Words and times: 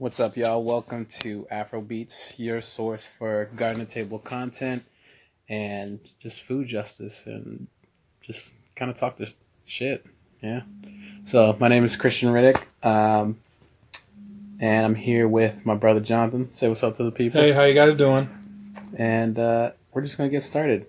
What's 0.00 0.18
up, 0.18 0.34
y'all? 0.34 0.64
Welcome 0.64 1.04
to 1.20 1.46
Afro 1.50 1.82
Beets, 1.82 2.38
your 2.38 2.62
source 2.62 3.04
for 3.04 3.50
garden 3.54 3.84
table 3.84 4.18
content 4.18 4.84
and 5.46 6.00
just 6.18 6.42
food 6.42 6.68
justice 6.68 7.24
and 7.26 7.66
just 8.22 8.54
kind 8.74 8.90
of 8.90 8.96
talk 8.96 9.18
the 9.18 9.34
shit. 9.66 10.06
Yeah. 10.42 10.62
So 11.26 11.54
my 11.60 11.68
name 11.68 11.84
is 11.84 11.96
Christian 11.96 12.30
Riddick, 12.30 12.62
um, 12.82 13.40
and 14.58 14.86
I'm 14.86 14.94
here 14.94 15.28
with 15.28 15.66
my 15.66 15.74
brother 15.74 16.00
Jonathan. 16.00 16.50
Say 16.50 16.70
what's 16.70 16.82
up 16.82 16.96
to 16.96 17.04
the 17.04 17.12
people. 17.12 17.38
Hey, 17.38 17.52
how 17.52 17.64
you 17.64 17.74
guys 17.74 17.94
doing? 17.94 18.30
And 18.96 19.38
uh, 19.38 19.72
we're 19.92 20.00
just 20.00 20.16
gonna 20.16 20.30
get 20.30 20.44
started. 20.44 20.86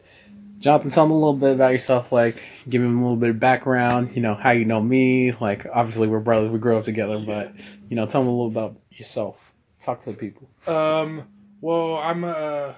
Jonathan, 0.60 0.90
tell 0.90 1.04
them 1.04 1.12
a 1.12 1.16
little 1.16 1.34
bit 1.34 1.56
about 1.56 1.74
yourself. 1.74 2.14
Like, 2.14 2.42
give 2.70 2.82
them 2.82 3.00
a 3.00 3.02
little 3.02 3.18
bit 3.18 3.32
of 3.32 3.42
background. 3.42 4.16
You 4.16 4.22
know 4.22 4.36
how 4.36 4.52
you 4.52 4.64
know 4.64 4.80
me. 4.80 5.34
Like, 5.34 5.66
obviously 5.74 6.08
we're 6.08 6.22
brothers. 6.22 6.50
We 6.50 6.60
grew 6.60 6.78
up 6.78 6.86
together, 6.86 7.20
but 7.20 7.52
you 7.90 7.98
know, 7.98 8.06
tell 8.06 8.22
them 8.22 8.30
a 8.30 8.32
little 8.32 8.48
about 8.48 8.78
yourself. 8.92 9.54
Talk 9.82 10.04
to 10.04 10.12
the 10.12 10.18
people. 10.18 10.50
Um, 10.68 11.28
well, 11.60 11.98
I'm 11.98 12.24
a, 12.24 12.76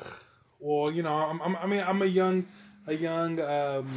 well, 0.59 0.91
you 0.91 1.03
know, 1.03 1.13
I'm, 1.13 1.41
I'm 1.41 1.55
I 1.57 1.65
mean, 1.65 1.81
I'm 1.81 2.01
a 2.01 2.05
young, 2.05 2.45
a 2.87 2.93
young 2.93 3.39
um, 3.39 3.89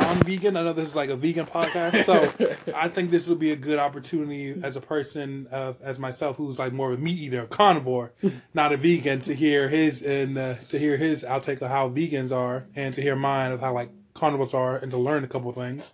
non-vegan. 0.00 0.56
I 0.56 0.62
know 0.62 0.72
this 0.72 0.88
is 0.88 0.96
like 0.96 1.10
a 1.10 1.16
vegan 1.16 1.46
podcast, 1.46 2.04
so 2.04 2.32
I 2.74 2.88
think 2.88 3.10
this 3.10 3.28
would 3.28 3.38
be 3.38 3.52
a 3.52 3.56
good 3.56 3.78
opportunity 3.78 4.58
as 4.62 4.76
a 4.76 4.80
person, 4.80 5.48
uh, 5.50 5.74
as 5.82 5.98
myself, 5.98 6.36
who's 6.36 6.58
like 6.58 6.72
more 6.72 6.92
of 6.92 6.98
a 6.98 7.02
meat 7.02 7.18
eater, 7.18 7.42
a 7.42 7.46
carnivore, 7.46 8.12
not 8.54 8.72
a 8.72 8.76
vegan, 8.76 9.20
to 9.22 9.34
hear 9.34 9.68
his 9.68 10.02
and 10.02 10.38
uh, 10.38 10.54
to 10.68 10.78
hear 10.78 10.96
his 10.96 11.22
outtake 11.22 11.60
of 11.60 11.70
how 11.70 11.88
vegans 11.88 12.34
are, 12.34 12.66
and 12.74 12.94
to 12.94 13.02
hear 13.02 13.16
mine 13.16 13.52
of 13.52 13.60
how 13.60 13.72
like 13.72 13.90
carnivores 14.14 14.54
are, 14.54 14.76
and 14.76 14.90
to 14.90 14.98
learn 14.98 15.24
a 15.24 15.28
couple 15.28 15.50
of 15.50 15.56
things. 15.56 15.92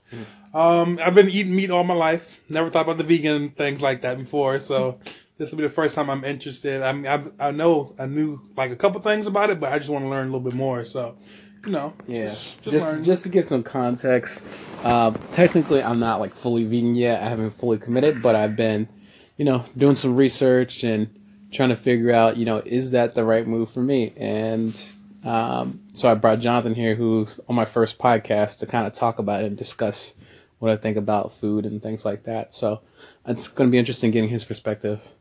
Um, 0.54 1.00
I've 1.02 1.14
been 1.14 1.28
eating 1.28 1.56
meat 1.56 1.70
all 1.70 1.84
my 1.84 1.95
life. 1.95 2.38
Never 2.48 2.70
thought 2.70 2.82
about 2.82 2.98
the 2.98 3.04
vegan 3.04 3.50
things 3.50 3.82
like 3.82 4.02
that 4.02 4.18
before, 4.18 4.60
so 4.60 5.00
this 5.38 5.50
will 5.50 5.59
be 5.59 5.64
the 5.64 5.70
first 5.70 5.95
time 5.95 6.10
I'm 6.10 6.24
interested. 6.24 6.82
I 6.82 6.93
mean, 6.93 7.07
I, 7.07 7.48
I 7.48 7.51
know 7.51 7.95
I 7.98 8.07
knew 8.07 8.40
like 8.57 8.70
a 8.70 8.76
couple 8.76 9.01
things 9.01 9.26
about 9.26 9.51
it, 9.51 9.59
but 9.60 9.73
I 9.73 9.79
just 9.79 9.90
want 9.90 10.04
to 10.04 10.09
learn 10.09 10.29
a 10.29 10.30
little 10.30 10.40
bit 10.40 10.54
more. 10.54 10.84
So, 10.84 11.16
you 11.65 11.73
know, 11.73 11.95
Yeah, 12.07 12.26
just, 12.26 12.62
just 12.62 12.76
learn. 12.76 13.04
just, 13.04 13.23
to 13.24 13.29
give 13.29 13.46
some 13.46 13.62
context, 13.62 14.40
uh, 14.84 15.12
technically 15.32 15.82
I'm 15.82 15.98
not 15.98 16.20
like 16.20 16.34
fully 16.34 16.65
vegan 16.65 16.95
yet. 16.95 17.23
I 17.23 17.29
haven't 17.29 17.52
fully 17.52 17.79
committed, 17.79 18.23
but 18.23 18.34
I've 18.34 18.57
been, 18.57 18.88
you 19.37 19.45
know, 19.45 19.65
doing 19.76 19.96
some 19.96 20.16
research 20.16 20.84
and 20.84 21.09
trying 21.51 21.68
to 21.70 21.76
figure 21.76 22.12
out, 22.12 22.37
you 22.37 22.45
know, 22.45 22.62
is 22.64 22.90
that 22.92 23.14
the 23.14 23.24
right 23.24 23.46
move 23.46 23.70
for 23.70 23.80
me? 23.80 24.12
And 24.16 24.79
um, 25.24 25.80
so 25.92 26.10
I 26.10 26.14
brought 26.14 26.40
Jonathan 26.40 26.74
here, 26.74 26.95
who's 26.95 27.38
on 27.48 27.54
my 27.54 27.64
first 27.64 27.98
podcast, 27.98 28.59
to 28.60 28.66
kind 28.66 28.87
of 28.87 28.92
talk 28.92 29.18
about 29.18 29.42
it 29.42 29.46
and 29.46 29.57
discuss 29.57 30.14
what 30.59 30.70
I 30.70 30.76
think 30.76 30.96
about 30.96 31.32
food 31.32 31.66
and 31.66 31.82
things 31.82 32.04
like 32.04 32.24
that. 32.24 32.54
So 32.54 32.80
it's 33.26 33.48
going 33.48 33.68
to 33.68 33.73
be 33.73 33.79
interesting 33.79 34.10
getting 34.10 34.30
his 34.30 34.45
perspective. 34.45 35.12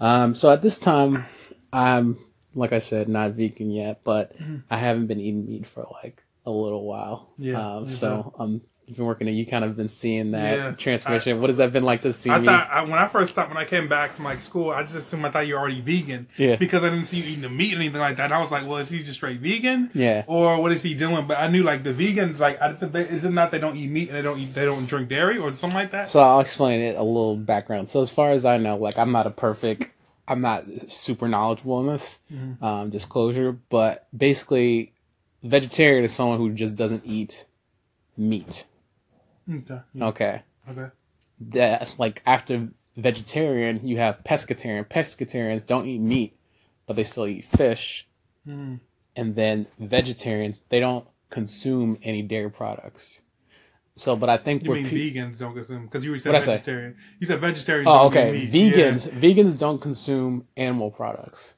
Um, 0.00 0.34
so 0.34 0.50
at 0.50 0.62
this 0.62 0.78
time, 0.78 1.26
I'm 1.72 2.18
like 2.54 2.72
I 2.72 2.78
said, 2.78 3.08
not 3.08 3.32
vegan 3.32 3.70
yet, 3.70 4.00
but 4.04 4.32
I 4.70 4.76
haven't 4.78 5.06
been 5.06 5.20
eating 5.20 5.46
meat 5.46 5.66
for 5.66 5.86
like 6.02 6.24
a 6.44 6.50
little 6.50 6.84
while. 6.84 7.30
Yeah, 7.38 7.60
Um, 7.60 7.88
so 7.88 8.34
um, 8.38 8.62
you've 8.88 8.96
been 8.96 9.06
working. 9.06 9.28
And 9.28 9.36
you 9.36 9.46
kind 9.46 9.64
of 9.64 9.76
been 9.76 9.88
seeing 9.88 10.30
that 10.32 10.56
Yeah, 10.58 10.70
transformation. 10.72 11.40
what 11.40 11.50
has 11.50 11.58
that 11.58 11.72
been 11.72 11.84
like 11.84 12.02
to 12.02 12.12
see 12.12 12.30
I 12.30 12.38
me? 12.38 12.46
thought 12.46 12.68
I, 12.70 12.82
when 12.82 12.94
I 12.94 13.06
first 13.08 13.34
thought 13.34 13.48
when 13.48 13.56
I 13.58 13.64
came 13.64 13.88
back 13.88 14.16
from 14.16 14.24
like 14.24 14.40
school, 14.40 14.70
I 14.70 14.82
just 14.82 14.94
assumed 14.94 15.24
I 15.26 15.30
thought 15.30 15.46
you 15.46 15.54
were 15.54 15.60
already 15.60 15.80
vegan. 15.80 16.26
Yeah. 16.36 16.56
Because 16.56 16.82
I 16.82 16.90
didn't 16.90 17.04
see 17.04 17.18
you 17.18 17.24
eating 17.24 17.42
the 17.42 17.48
meat 17.48 17.74
or 17.74 17.76
anything 17.76 18.00
like 18.00 18.16
that. 18.16 18.24
And 18.24 18.34
I 18.34 18.40
was 18.40 18.50
like, 18.50 18.66
well, 18.66 18.78
is 18.78 18.88
he 18.88 18.98
just 18.98 19.14
straight 19.14 19.40
vegan? 19.40 19.90
Yeah. 19.94 20.24
Or 20.26 20.60
what 20.60 20.72
is 20.72 20.82
he 20.82 20.94
doing? 20.94 21.26
But 21.26 21.38
I 21.38 21.46
knew 21.48 21.62
like 21.62 21.82
the 21.84 21.92
vegans, 21.92 22.38
like, 22.38 22.60
I, 22.60 22.72
they, 22.72 23.02
is 23.02 23.24
it 23.24 23.30
not 23.30 23.50
they 23.50 23.58
don't 23.58 23.76
eat 23.76 23.90
meat 23.90 24.08
and 24.08 24.16
they 24.18 24.22
don't 24.22 24.38
eat 24.38 24.54
they 24.54 24.64
don't 24.64 24.86
drink 24.86 25.08
dairy 25.08 25.38
or 25.38 25.52
something 25.52 25.78
like 25.78 25.90
that? 25.92 26.10
So 26.10 26.20
I'll 26.20 26.40
explain 26.40 26.80
it 26.80 26.96
a 26.96 27.02
little 27.02 27.36
background. 27.36 27.88
So 27.88 28.00
as 28.00 28.10
far 28.10 28.30
as 28.30 28.44
I 28.44 28.56
know, 28.56 28.76
like 28.76 28.96
I'm 28.98 29.12
not 29.12 29.26
a 29.26 29.30
perfect, 29.30 29.90
I'm 30.26 30.40
not 30.40 30.64
super 30.90 31.28
knowledgeable 31.28 31.80
in 31.80 31.86
this 31.88 32.18
Mm-hmm. 32.32 32.64
um, 32.64 32.90
disclosure, 32.90 33.52
but 33.70 34.06
basically, 34.16 34.92
vegetarian 35.42 36.04
is 36.04 36.12
someone 36.12 36.36
who 36.38 36.52
just 36.52 36.76
doesn't 36.76 37.02
eat 37.06 37.44
meat. 38.16 38.66
Okay. 39.50 39.80
Yeah. 39.94 40.04
Okay. 40.06 40.42
Okay. 40.70 40.90
that 41.40 41.94
like 41.98 42.22
after 42.26 42.68
vegetarian 42.96 43.80
you 43.86 43.96
have 43.98 44.18
pescatarian 44.24 44.84
pescatarians 44.86 45.64
don't 45.66 45.86
eat 45.86 46.00
meat 46.00 46.36
but 46.86 46.96
they 46.96 47.04
still 47.04 47.26
eat 47.26 47.44
fish 47.44 48.06
Mm. 48.46 48.80
and 49.14 49.34
then 49.36 49.66
vegetarians 49.78 50.62
they 50.70 50.80
don't 50.80 51.06
consume 51.30 51.98
any 52.02 52.22
dairy 52.22 52.50
products 52.50 53.20
so 53.96 54.16
but 54.16 54.28
i 54.30 54.36
think 54.36 54.62
You 54.64 54.70
we're 54.70 54.76
mean 54.76 54.88
pe- 54.88 55.10
vegans 55.12 55.38
don't 55.38 55.54
consume? 55.54 55.84
Because 55.84 56.04
you 56.04 56.18
said 56.18 56.32
vegetarian. 56.32 56.96
You 57.20 57.26
said 57.26 57.40
vegetarian. 57.40 57.86
oh 57.88 58.06
okay 58.06 58.48
vegans 58.50 59.08
vegans 59.10 59.58
don't 59.58 59.80
consume 59.80 60.46
animal 60.56 60.90
products 60.90 61.54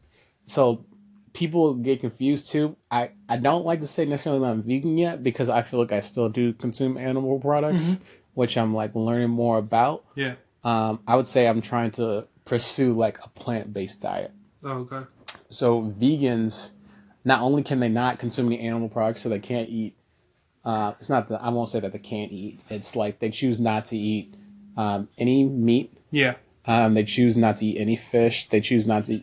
so 0.46 0.84
people 1.32 1.74
get 1.74 2.00
confused 2.00 2.50
too 2.50 2.76
i 2.90 3.10
i 3.28 3.36
don't 3.36 3.64
like 3.64 3.80
to 3.80 3.86
say 3.86 4.04
necessarily 4.04 4.40
that 4.40 4.50
i'm 4.50 4.62
vegan 4.62 4.98
yet 4.98 5.22
because 5.22 5.48
i 5.48 5.62
feel 5.62 5.78
like 5.80 5.92
i 5.92 6.00
still 6.00 6.28
do 6.28 6.52
consume 6.52 6.96
animal 6.98 7.38
products 7.38 7.82
Mm-hmm. 7.84 8.02
which 8.34 8.56
i'm 8.58 8.74
like 8.74 8.94
learning 8.94 9.30
more 9.30 9.58
about 9.58 10.04
Yeah. 10.16 10.34
um, 10.64 11.00
I 11.06 11.16
would 11.16 11.26
say 11.26 11.46
I'm 11.48 11.60
trying 11.62 11.92
to 11.92 12.26
pursue 12.44 12.92
like 12.94 13.18
a 13.24 13.28
plant 13.28 13.72
based 13.72 14.00
diet. 14.00 14.32
Oh, 14.64 14.86
okay. 14.88 15.06
So 15.48 15.82
vegans, 15.82 16.72
not 17.24 17.40
only 17.42 17.62
can 17.62 17.80
they 17.80 17.88
not 17.88 18.18
consume 18.18 18.46
any 18.46 18.60
animal 18.60 18.88
products, 18.88 19.20
so 19.22 19.28
they 19.28 19.38
can't 19.38 19.68
eat. 19.68 19.94
Uh, 20.64 20.92
it's 20.98 21.08
not 21.08 21.28
that 21.28 21.42
I 21.42 21.48
won't 21.50 21.68
say 21.68 21.80
that 21.80 21.92
they 21.92 21.98
can't 21.98 22.30
eat. 22.32 22.60
It's 22.68 22.94
like 22.96 23.20
they 23.20 23.30
choose 23.30 23.58
not 23.60 23.86
to 23.86 23.96
eat 23.96 24.34
um, 24.76 25.08
any 25.16 25.44
meat. 25.44 25.92
Yeah. 26.10 26.34
Um, 26.66 26.94
they 26.94 27.04
choose 27.04 27.36
not 27.36 27.56
to 27.58 27.66
eat 27.66 27.78
any 27.78 27.96
fish. 27.96 28.48
They 28.48 28.60
choose 28.60 28.86
not 28.86 29.06
to 29.06 29.22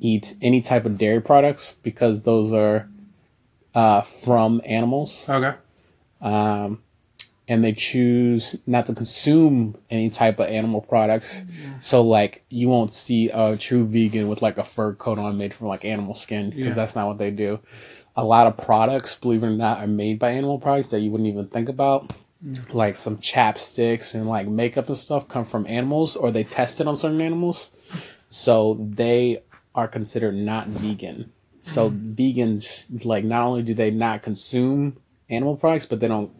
eat 0.00 0.34
any 0.42 0.60
type 0.62 0.84
of 0.84 0.98
dairy 0.98 1.20
products 1.20 1.74
because 1.82 2.22
those 2.22 2.52
are 2.52 2.88
uh, 3.74 4.00
from 4.02 4.60
animals. 4.64 5.28
Okay. 5.28 5.54
um, 6.20 6.82
and 7.48 7.64
they 7.64 7.72
choose 7.72 8.60
not 8.68 8.86
to 8.86 8.94
consume 8.94 9.76
any 9.90 10.08
type 10.08 10.38
of 10.38 10.46
animal 10.46 10.80
products. 10.80 11.42
So 11.80 12.00
like 12.02 12.44
you 12.48 12.68
won't 12.68 12.92
see 12.92 13.28
a 13.28 13.56
true 13.56 13.84
vegan 13.84 14.28
with 14.28 14.40
like 14.40 14.56
a 14.56 14.62
fur 14.62 14.94
coat 14.94 15.18
on 15.18 15.36
made 15.36 15.52
from 15.52 15.66
like 15.66 15.84
animal 15.84 16.14
skin 16.14 16.50
because 16.50 16.66
Yeah. 16.68 16.72
that's 16.74 16.94
not 16.94 17.08
what 17.08 17.18
they 17.18 17.32
do. 17.32 17.58
A 18.14 18.22
lot 18.24 18.46
of 18.46 18.56
products, 18.56 19.16
believe 19.16 19.42
it 19.42 19.48
or 19.48 19.50
not, 19.50 19.78
are 19.78 19.88
made 19.88 20.20
by 20.20 20.30
animal 20.30 20.60
products 20.60 20.88
that 20.88 21.00
you 21.00 21.10
wouldn't 21.10 21.28
even 21.28 21.48
think 21.48 21.68
about. 21.68 22.12
Like 22.72 22.94
some 22.94 23.16
chapsticks 23.18 24.14
and 24.14 24.28
like 24.28 24.46
makeup 24.46 24.86
and 24.86 24.96
stuff 24.96 25.26
come 25.26 25.44
from 25.44 25.66
animals 25.66 26.14
or 26.14 26.30
they 26.30 26.44
test 26.44 26.80
it 26.80 26.86
on 26.86 26.94
certain 26.94 27.20
animals. 27.20 27.72
So 28.30 28.76
they 28.80 29.42
are 29.74 29.88
considered 29.88 30.34
not 30.34 30.66
vegan. 30.66 31.32
So 31.62 31.90
vegans 31.90 33.04
like 33.04 33.24
not 33.24 33.46
only 33.46 33.62
do 33.62 33.74
they 33.74 33.90
not 33.90 34.22
consume 34.22 34.96
animal 35.28 35.56
products, 35.56 35.86
but 35.86 36.00
they 36.00 36.08
don't 36.08 36.32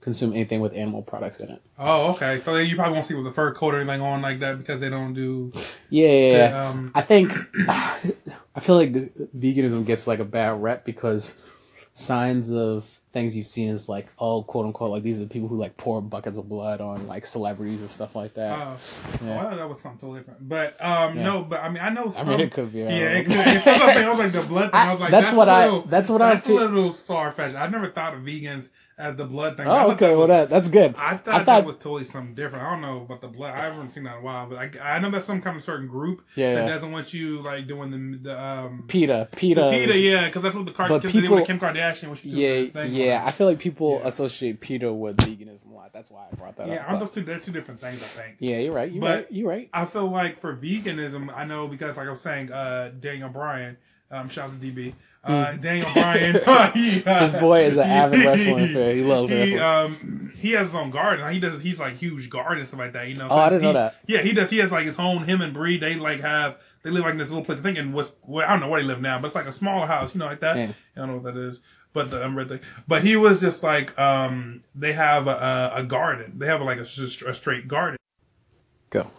consume 0.00 0.32
anything 0.32 0.60
with 0.60 0.74
animal 0.74 1.02
products 1.02 1.40
in 1.40 1.50
it. 1.50 1.62
Oh, 1.78 2.12
okay. 2.12 2.40
So 2.40 2.56
you 2.56 2.76
probably 2.76 2.94
won't 2.94 3.06
see 3.06 3.14
with 3.14 3.24
the 3.24 3.32
fur 3.32 3.52
coat 3.52 3.74
or 3.74 3.80
anything 3.80 4.00
on 4.00 4.22
like 4.22 4.40
that 4.40 4.58
because 4.58 4.80
they 4.80 4.88
don't 4.88 5.12
do. 5.12 5.52
Yeah, 5.90 6.06
yeah, 6.06 6.12
yeah. 6.12 6.48
the, 6.48 6.58
um, 6.60 6.92
I 6.94 7.02
think 7.02 7.32
I 7.68 8.60
feel 8.60 8.76
like 8.76 8.92
veganism 8.92 9.84
gets 9.84 10.06
like 10.06 10.18
a 10.18 10.24
bad 10.24 10.62
rep 10.62 10.84
because 10.84 11.34
signs 11.92 12.50
of 12.52 13.00
things 13.12 13.34
you've 13.36 13.46
seen 13.46 13.68
is 13.70 13.88
like 13.88 14.06
oh 14.20 14.42
quote 14.44 14.66
unquote 14.66 14.90
like 14.90 15.02
these 15.02 15.16
are 15.18 15.22
the 15.22 15.26
people 15.26 15.48
who 15.48 15.56
like 15.56 15.76
pour 15.76 16.00
buckets 16.00 16.38
of 16.38 16.48
blood 16.48 16.80
on 16.80 17.06
like 17.08 17.26
celebrities 17.26 17.80
and 17.80 17.90
stuff 17.90 18.14
like 18.14 18.34
that. 18.34 18.58
Oh, 18.58 18.76
Yeah. 19.24 19.34
oh, 19.34 19.38
I 19.38 19.42
thought 19.50 19.56
that 19.56 19.68
was 19.68 19.80
something 19.80 19.98
totally 20.00 20.20
different. 20.20 20.48
But 20.48 20.82
um, 20.84 21.16
Yeah. 21.16 21.24
no, 21.24 21.42
but 21.42 21.60
I 21.62 21.68
mean, 21.68 21.82
I 21.82 21.88
know. 21.90 22.06
I 22.06 22.10
Some, 22.10 22.28
mean, 22.28 22.40
it 22.40 22.52
could 22.52 22.72
be. 22.72 22.80
Yeah, 22.80 22.88
it 22.88 23.24
could. 23.26 23.36
It's 23.36 23.64
something 23.64 24.04
I 24.04 24.08
was 24.08 24.18
like 24.18 24.32
the 24.32 24.42
blood 24.42 24.70
thing. 24.70 24.74
I, 24.80 24.88
I- 24.88 24.92
was 24.92 25.00
like, 25.00 25.10
that's 25.10 25.26
that's, 25.28 25.36
what 25.36 25.48
a 25.48 25.50
I- 25.50 25.64
little- 25.66 25.82
that's 25.82 26.10
what 26.10 26.22
I 26.22 26.34
That's 26.34 26.48
a 26.48 26.52
little 26.52 26.92
far 26.92 27.32
fetched. 27.32 27.56
I 27.56 27.66
never 27.66 27.88
thought 27.88 28.14
of 28.14 28.20
vegans 28.20 28.68
as 28.98 29.16
the 29.16 29.24
blood 29.24 29.56
thing. 29.56 29.66
Oh, 29.66 29.92
okay. 29.92 30.08
that 30.08 30.18
Well, 30.18 30.26
that 30.26 30.50
that's 30.50 30.68
good. 30.68 30.94
I 30.98 31.16
thought, 31.16 31.40
I 31.40 31.44
that 31.44 31.64
was 31.64 31.76
totally 31.76 32.04
something 32.04 32.34
different. 32.34 32.62
I 32.66 32.70
don't 32.70 32.82
know 32.82 33.00
about 33.00 33.22
the 33.22 33.28
blood. 33.28 33.54
I 33.54 33.60
haven't 33.62 33.90
seen 33.92 34.04
that 34.04 34.16
in 34.16 34.20
a 34.20 34.22
while, 34.22 34.46
but 34.46 34.58
I, 34.58 34.96
I 34.96 34.98
know 34.98 35.10
that's 35.10 35.24
some 35.24 35.40
kind 35.40 35.56
of 35.56 35.64
certain 35.64 35.86
group 35.88 36.22
Yeah, 36.36 36.54
that 36.56 36.60
yeah. 36.66 36.68
doesn't 36.68 36.92
want 36.92 37.14
you 37.14 37.40
like 37.40 37.66
doing 37.66 37.90
the 37.90 38.18
the 38.18 38.38
um. 38.38 38.84
PETA, 38.88 39.28
PETA. 39.34 39.70
PETA, 39.72 39.98
yeah, 39.98 40.26
because 40.26 40.42
that's 40.42 40.54
what 40.54 40.66
the 40.66 40.72
But 40.72 41.02
people- 41.04 41.44
Kim 41.46 41.58
Kardashian. 41.58 42.14
She 42.18 42.28
Yeah, 42.28 42.66
thing 42.70 42.92
yeah. 43.06 43.24
I 43.26 43.30
feel 43.30 43.46
like 43.46 43.58
people 43.58 43.98
Yeah. 44.02 44.08
associate 44.08 44.60
PETA 44.60 44.92
with 44.92 45.16
veganism 45.18 45.70
a 45.70 45.74
lot. 45.74 45.92
That's 45.92 46.10
why 46.10 46.26
I 46.30 46.34
brought 46.34 46.56
that 46.56 46.68
yeah, 46.68 46.76
up. 46.84 46.88
but- 46.90 46.98
those 47.00 47.12
two? 47.12 47.22
They're 47.22 47.38
two 47.40 47.52
different 47.52 47.80
things, 47.80 48.02
I 48.02 48.06
think. 48.06 48.36
yeah, 48.40 48.58
you're 48.58 48.72
right. 48.72 48.90
You're 48.90 49.00
But- 49.00 49.16
right. 49.16 49.26
You're 49.30 49.48
right. 49.48 49.68
I 49.72 49.84
feel 49.86 50.06
like 50.10 50.40
for 50.40 50.54
veganism, 50.56 51.34
I 51.36 51.44
know 51.44 51.66
because 51.68 51.96
like 51.96 52.06
I 52.08 52.10
was 52.10 52.20
saying, 52.20 52.52
uh, 52.52 52.90
Daniel 52.98 53.28
Bryan, 53.28 53.76
um, 54.10 54.28
shout 54.28 54.50
out 54.50 54.60
to 54.60 54.66
DB. 54.66 54.94
Uh, 55.22 55.52
Daniel 55.52 55.90
Bryan, 55.92 56.34
he, 56.74 57.04
uh. 57.04 57.20
This 57.28 57.32
boy 57.40 57.64
is 57.64 57.76
an 57.76 57.82
avid 57.88 58.24
wrestling 58.24 58.68
fan. 58.74 58.96
He 58.96 59.04
loves 59.04 59.30
he, 59.30 59.36
wrestling. 59.56 59.58
um, 59.60 60.32
he 60.36 60.52
has 60.52 60.68
his 60.68 60.74
own 60.74 60.90
garden. 60.90 61.30
He 61.30 61.38
does. 61.38 61.60
He's 61.60 61.78
like 61.78 61.96
huge 61.98 62.30
garden 62.30 62.64
stuff 62.66 62.80
like 62.80 62.94
that. 62.94 63.06
You 63.08 63.16
know. 63.16 63.26
Oh, 63.28 63.36
I 63.36 63.50
didn't 63.50 63.60
he- 63.62 63.66
know 63.68 63.72
that. 63.74 63.96
Yeah, 64.06 64.22
he 64.22 64.32
does. 64.32 64.48
He 64.48 64.58
has 64.58 64.72
like 64.72 64.86
his 64.86 64.98
own. 64.98 65.24
Him 65.24 65.42
and 65.42 65.52
Brie, 65.52 65.78
they 65.78 65.94
like 65.96 66.20
have. 66.22 66.56
They 66.82 66.88
live 66.88 67.02
like 67.04 67.12
in 67.12 67.18
this 67.18 67.28
little 67.28 67.44
place. 67.44 67.58
I 67.58 67.62
think 67.62 67.76
in. 67.76 67.92
Well, 67.92 68.06
I 68.46 68.48
don't 68.52 68.60
know 68.60 68.68
where 68.68 68.80
they 68.80 68.86
live 68.86 69.02
now, 69.02 69.18
but 69.20 69.26
it's 69.26 69.34
like 69.34 69.44
a 69.46 69.52
smaller 69.52 69.86
house. 69.86 70.14
You 70.14 70.20
know, 70.20 70.24
like 70.26 70.40
that. 70.40 70.56
Yeah. 70.56 70.72
I 70.96 70.98
don't 71.00 71.08
know 71.08 71.16
what 71.18 71.34
that 71.34 71.36
is. 71.38 71.60
But 71.92 72.10
the 72.10 72.24
um, 72.24 72.48
thing. 72.48 72.60
But 72.86 73.02
he 73.02 73.16
was 73.16 73.40
just 73.40 73.62
like, 73.62 73.98
um, 73.98 74.62
they 74.74 74.92
have 74.92 75.26
a, 75.26 75.72
a 75.74 75.82
garden. 75.82 76.38
They 76.38 76.46
have 76.46 76.62
like 76.62 76.78
a, 76.78 76.84
just 76.84 77.22
a 77.22 77.34
straight 77.34 77.66
garden. 77.66 77.96
Go. 78.90 79.10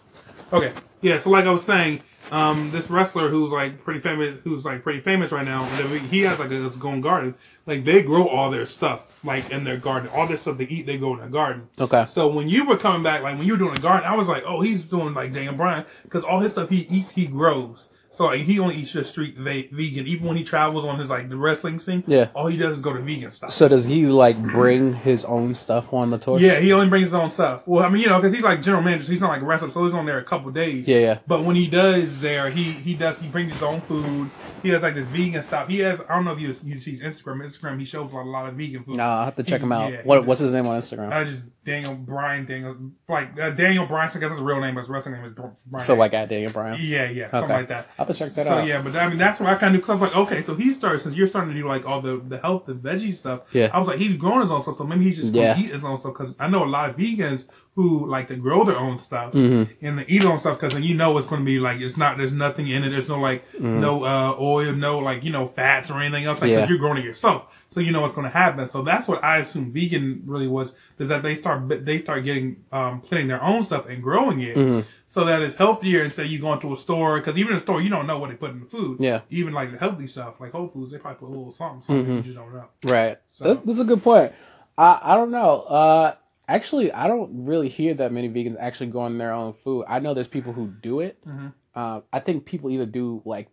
Okay. 0.54 0.74
Yeah. 1.02 1.20
So 1.20 1.30
like 1.32 1.46
I 1.46 1.52
was 1.52 1.66
saying, 1.66 2.02
um, 2.32 2.72
this 2.72 2.90
wrestler 2.90 3.30
who's 3.30 3.52
like 3.52 3.84
pretty 3.84 4.00
famous, 4.00 4.40
who's 4.44 4.64
like 4.64 4.84
pretty 4.84 5.02
famous 5.02 5.32
right 5.32 5.44
now. 5.46 5.66
He 5.66 6.22
has 6.22 6.40
like 6.40 6.50
this 6.50 6.78
own 6.82 7.02
garden. 7.02 7.36
Like 7.66 7.84
they 7.84 8.02
grow 8.02 8.28
all 8.28 8.50
their 8.50 8.66
stuff 8.66 9.20
like 9.24 9.50
in 9.52 9.66
their 9.66 9.78
garden. 9.78 10.10
All 10.10 10.28
their 10.28 10.38
stuff 10.38 10.58
they 10.58 10.66
eat, 10.66 10.86
they 10.86 10.98
grow 10.98 11.14
in 11.14 11.20
their 11.20 11.30
garden. 11.30 11.68
Okay. 11.78 12.06
So 12.08 12.28
when 12.28 12.48
you 12.48 12.66
were 12.66 12.78
coming 12.78 13.04
back, 13.04 13.22
like 13.22 13.38
when 13.38 13.46
you 13.46 13.54
were 13.54 13.60
doing 13.60 13.76
the 13.76 13.82
garden, 13.82 14.08
I 14.10 14.16
was 14.16 14.28
like, 14.28 14.44
oh, 14.46 14.62
he's 14.62 14.86
doing 14.86 15.14
like 15.14 15.34
Daniel 15.34 15.56
Bryan 15.56 15.86
because 16.04 16.24
all 16.24 16.40
his 16.40 16.54
stuff 16.54 16.70
he 16.70 16.88
eats, 16.90 17.12
he 17.12 17.28
grows. 17.28 17.90
So 18.14 18.26
like 18.26 18.42
he 18.42 18.60
only 18.60 18.76
eats 18.76 18.92
just 18.92 19.12
street 19.12 19.38
ve- 19.38 19.70
vegan. 19.72 20.06
Even 20.06 20.28
when 20.28 20.36
he 20.38 20.44
travels 20.44 20.84
on 20.84 21.00
his 21.00 21.10
like 21.10 21.30
the 21.30 21.38
wrestling 21.38 21.80
scene, 21.80 22.04
Yeah. 22.08 22.28
all 22.36 22.48
he 22.48 22.58
does 22.58 22.76
is 22.76 22.82
go 22.82 22.92
to 22.92 23.00
vegan 23.00 23.32
stuff. 23.32 23.52
So 23.52 23.70
does 23.70 23.86
he 23.86 24.06
like 24.06 24.38
bring 24.42 24.94
his 24.94 25.24
own 25.24 25.56
stuff 25.56 25.94
on 25.94 26.10
the 26.12 26.18
tour? 26.18 26.38
Yeah, 26.38 26.60
he 26.60 26.74
only 26.74 26.90
brings 26.90 27.06
his 27.06 27.14
own 27.14 27.32
stuff. 27.32 27.64
Well, 27.66 27.84
I 27.86 27.90
mean, 27.90 28.02
you 28.02 28.10
know, 28.10 28.20
because 28.20 28.34
he's 28.36 28.44
like 28.44 28.62
general 28.62 28.84
manager, 28.84 29.06
so 29.06 29.12
he's 29.14 29.22
not 29.22 29.30
like 29.30 29.42
a 29.42 29.46
wrestler, 29.46 29.70
so 29.70 29.86
he's 29.86 29.94
on 29.94 30.06
there 30.06 30.18
a 30.18 30.24
couple 30.26 30.52
days. 30.52 30.88
Yeah, 30.90 31.00
yeah. 31.00 31.18
But 31.26 31.46
when 31.46 31.56
he 31.56 31.68
does 31.68 32.20
there, 32.20 32.50
he 32.50 32.64
he 32.74 32.96
does 32.96 33.18
he 33.20 33.28
brings 33.30 33.54
his 33.54 33.64
own 33.64 33.80
food. 33.82 34.30
He 34.62 34.70
has 34.70 34.84
like 34.84 34.96
this 34.96 35.08
vegan 35.08 35.42
stuff. 35.42 35.70
He 35.70 35.80
has 35.80 36.02
I 36.10 36.16
don't 36.16 36.26
know 36.26 36.34
if 36.34 36.40
you 36.40 36.54
you 36.66 36.80
see 36.82 36.92
his 36.98 37.02
Instagram. 37.02 37.42
Instagram 37.42 37.80
he 37.80 37.86
shows 37.86 38.12
a 38.12 38.16
lot, 38.18 38.26
a 38.26 38.30
lot 38.30 38.50
of 38.50 38.56
vegan 38.56 38.84
food. 38.84 38.98
No, 38.98 39.04
I'll 39.06 39.24
have 39.26 39.36
to 39.38 39.44
check 39.44 39.62
He- 39.62 39.66
him 39.66 39.72
out. 39.72 39.90
yeah, 39.90 40.02
what 40.04 40.26
what's 40.26 40.42
his 40.42 40.54
name 40.54 40.68
on 40.68 40.78
Instagram? 40.78 41.14
Uh, 41.14 41.24
just 41.24 41.44
Daniel 41.64 41.94
Bryan, 41.96 42.46
Daniel 42.46 42.76
like 43.08 43.40
uh, 43.40 43.52
Daniel 43.52 43.86
Bryan. 43.86 44.12
I 44.14 44.20
guess 44.20 44.32
his 44.32 44.42
real 44.42 44.60
name, 44.60 44.76
but 44.76 44.82
his 44.82 44.90
wrestling 44.90 45.16
name 45.16 45.26
is 45.26 45.34
Bryan. 45.66 45.86
so 45.86 45.96
like 45.96 46.14
at 46.14 46.28
Daniel 46.28 46.52
Bryan. 46.52 46.78
Yeah, 46.82 47.10
yeah, 47.10 47.30
something 47.32 47.50
like 47.52 47.68
that. 47.70 47.88
I'll 48.02 48.08
have 48.08 48.16
to 48.16 48.24
check 48.26 48.34
that 48.36 48.46
so 48.46 48.54
out. 48.56 48.68
yeah, 48.68 48.82
but 48.82 48.96
I 48.96 49.08
mean 49.10 49.18
that's 49.18 49.40
what 49.40 49.50
I 49.50 49.56
kind 49.56 49.76
of 49.76 49.82
because 49.82 49.90
I 49.90 49.94
was 49.94 50.02
like, 50.02 50.16
okay, 50.16 50.42
so 50.42 50.56
he 50.56 50.74
started 50.74 51.02
since 51.02 51.16
you're 51.16 51.28
starting 51.28 51.54
to 51.54 51.60
do 51.60 51.68
like 51.68 51.86
all 51.86 52.02
the 52.02 52.18
the 52.28 52.38
health 52.40 52.68
and 52.68 52.82
veggie 52.82 53.14
stuff. 53.14 53.42
Yeah. 53.54 53.70
I 53.74 53.80
was 53.80 53.88
like, 53.88 54.00
he's 54.00 54.16
growing 54.16 54.42
his 54.42 54.52
own 54.52 54.62
stuff, 54.64 54.78
so 54.78 54.84
maybe 54.86 55.04
he's 55.06 55.18
just 55.18 55.34
Yeah. 55.34 55.54
gonna 55.54 55.66
eat 55.66 55.72
his 55.72 55.84
own 55.86 56.00
stuff 56.00 56.14
because 56.14 56.36
I 56.40 56.48
know 56.48 56.64
a 56.64 56.66
lot 56.66 56.90
of 56.90 56.98
vegans 56.98 57.46
who 57.76 58.06
like 58.06 58.28
to 58.28 58.36
grow 58.36 58.66
their 58.66 58.76
own 58.78 58.98
stuff 58.98 59.32
Mm-hmm. 59.34 59.86
and 59.86 60.00
they 60.00 60.06
eat 60.08 60.22
their 60.24 60.32
own 60.32 60.40
stuff 60.42 60.60
because 60.60 60.78
you 60.80 60.94
know 60.94 61.18
it's 61.18 61.26
going 61.28 61.40
to 61.42 61.46
be 61.46 61.58
like 61.60 61.80
it's 61.80 61.96
not 61.96 62.18
there's 62.18 62.34
nothing 62.34 62.68
in 62.68 62.84
it. 62.84 62.90
There's 62.90 63.08
no 63.08 63.18
like 63.20 63.44
no 63.60 64.04
uh, 64.04 64.36
oil, 64.40 64.74
no 64.74 65.00
like 65.00 65.24
you 65.24 65.32
know 65.32 65.48
fats 65.48 65.90
or 65.90 66.02
anything 66.02 66.26
else. 66.26 66.42
Like 66.42 66.50
Mm-hmm. 66.52 66.60
Yeah. 66.60 66.68
you're 66.68 66.78
growing 66.78 66.98
it 66.98 67.06
yourself, 67.06 67.64
so 67.68 67.80
you 67.80 67.92
know 67.94 68.02
what's 68.02 68.14
going 68.14 68.26
to 68.30 68.38
happen. 68.38 68.68
So 68.68 68.82
that's 68.82 69.08
what 69.08 69.24
I 69.24 69.38
assume 69.38 69.72
vegan 69.72 70.24
really 70.26 70.50
was 70.50 70.74
is 71.00 71.08
that 71.08 71.24
they 71.24 71.36
start 71.36 71.86
they 71.86 71.98
start 71.98 72.26
getting 72.26 72.58
um 72.74 73.00
planting 73.02 73.30
their 73.30 73.42
own 73.42 73.64
stuff 73.64 73.86
and 73.88 74.04
growing 74.04 74.42
it. 74.42 74.58
Mm-hmm. 74.58 74.82
So 75.08 75.26
that 75.26 75.42
it's 75.42 75.56
healthier 75.56 76.04
instead 76.04 76.26
of 76.26 76.32
you 76.32 76.40
going 76.40 76.60
to 76.62 76.74
a 76.74 76.78
store 76.78 77.20
because 77.20 77.38
even 77.38 77.52
in 77.52 77.58
a 77.58 77.62
store 77.62 77.82
you 77.82 77.90
don't 77.90 78.06
know 78.08 78.18
what 78.20 78.30
they 78.32 78.36
put 78.36 78.52
in 78.52 78.60
the 78.62 78.66
food. 78.66 78.98
Yeah. 79.00 79.22
Even 79.30 79.54
like 79.54 79.72
the 79.72 79.78
healthy 79.78 80.08
stuff 80.08 80.40
like 80.42 80.52
Whole 80.52 80.68
Foods 80.68 80.92
they 80.92 80.98
probably 80.98 81.20
put 81.20 81.28
a 81.28 81.34
little 81.38 81.52
something 81.54 81.82
something 81.84 82.04
Mm-hmm. 82.06 82.16
you 82.18 82.22
just 82.24 82.36
don't 82.36 82.54
know. 82.54 82.66
Right. 82.84 83.18
So- 83.30 83.44
That- 83.46 83.66
that's 83.66 83.80
a 83.80 83.86
good 83.86 84.04
point. 84.04 84.34
I 84.78 85.00
I 85.02 85.16
don't 85.16 85.32
know. 85.32 85.62
Uh, 85.64 86.16
actually, 86.56 86.92
I 86.92 87.08
don't 87.08 87.46
really 87.46 87.70
hear 87.70 87.94
that 87.96 88.12
many 88.12 88.30
vegans 88.30 88.58
actually 88.60 88.88
growing 88.92 89.18
their 89.18 89.32
own 89.34 89.54
food. 89.54 89.86
I 89.88 90.00
know 90.00 90.14
there's 90.14 90.28
people 90.28 90.54
who 90.54 90.68
do 90.68 91.00
it. 91.00 91.18
Mm-hmm. 91.26 91.48
Uh, 91.76 92.02
I 92.12 92.20
think 92.20 92.46
people 92.46 92.70
either 92.70 92.86
do 92.86 93.22
like, 93.26 93.48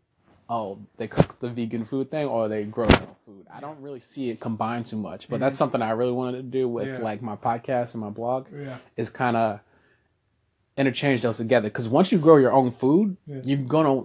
oh, 0.50 0.78
they 0.96 1.06
cook 1.08 1.38
the 1.40 1.48
vegan 1.50 1.84
food 1.84 2.10
thing, 2.10 2.26
or 2.26 2.48
they 2.48 2.64
grow 2.64 2.86
their 2.86 3.02
own 3.02 3.14
food. 3.26 3.46
I 3.52 3.60
don't 3.60 3.80
really 3.80 4.00
see 4.00 4.30
it 4.30 4.40
combined 4.40 4.86
too 4.86 4.96
much. 4.96 5.28
But 5.28 5.40
that's 5.40 5.58
something 5.58 5.82
I 5.82 5.90
really 5.90 6.12
wanted 6.12 6.38
to 6.38 6.42
do 6.42 6.68
with 6.68 6.86
Mm-hmm. 6.88 6.96
Yeah. 6.98 7.04
like 7.04 7.22
my 7.22 7.36
podcast 7.36 7.94
and 7.94 8.02
my 8.02 8.10
blog. 8.10 8.46
Yeah. 8.54 8.78
Is 8.96 9.10
kind 9.10 9.36
of 9.36 9.60
interchange 10.76 11.22
those 11.22 11.36
together 11.38 11.68
because 11.68 11.88
once 11.88 12.12
you 12.12 12.18
grow 12.18 12.36
your 12.36 12.52
own 12.52 12.70
food, 12.72 13.16
Yeah. 13.26 13.40
you're 13.44 13.58
gonna 13.58 14.04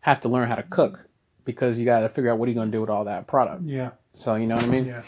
have 0.00 0.20
to 0.20 0.28
learn 0.28 0.48
how 0.48 0.54
to 0.56 0.62
cook 0.62 1.06
because 1.44 1.78
you 1.78 1.84
got 1.84 2.00
to 2.00 2.08
figure 2.08 2.30
out 2.30 2.38
what 2.38 2.46
are 2.46 2.52
you 2.52 2.54
gonna 2.54 2.70
do 2.70 2.80
with 2.80 2.90
all 2.90 3.04
that 3.06 3.26
product. 3.26 3.62
Yeah. 3.64 3.90
So 4.12 4.34
you 4.34 4.46
know 4.46 4.56
what 4.56 4.64
I 4.64 4.68
mean. 4.68 4.86
Yeah. 4.86 5.02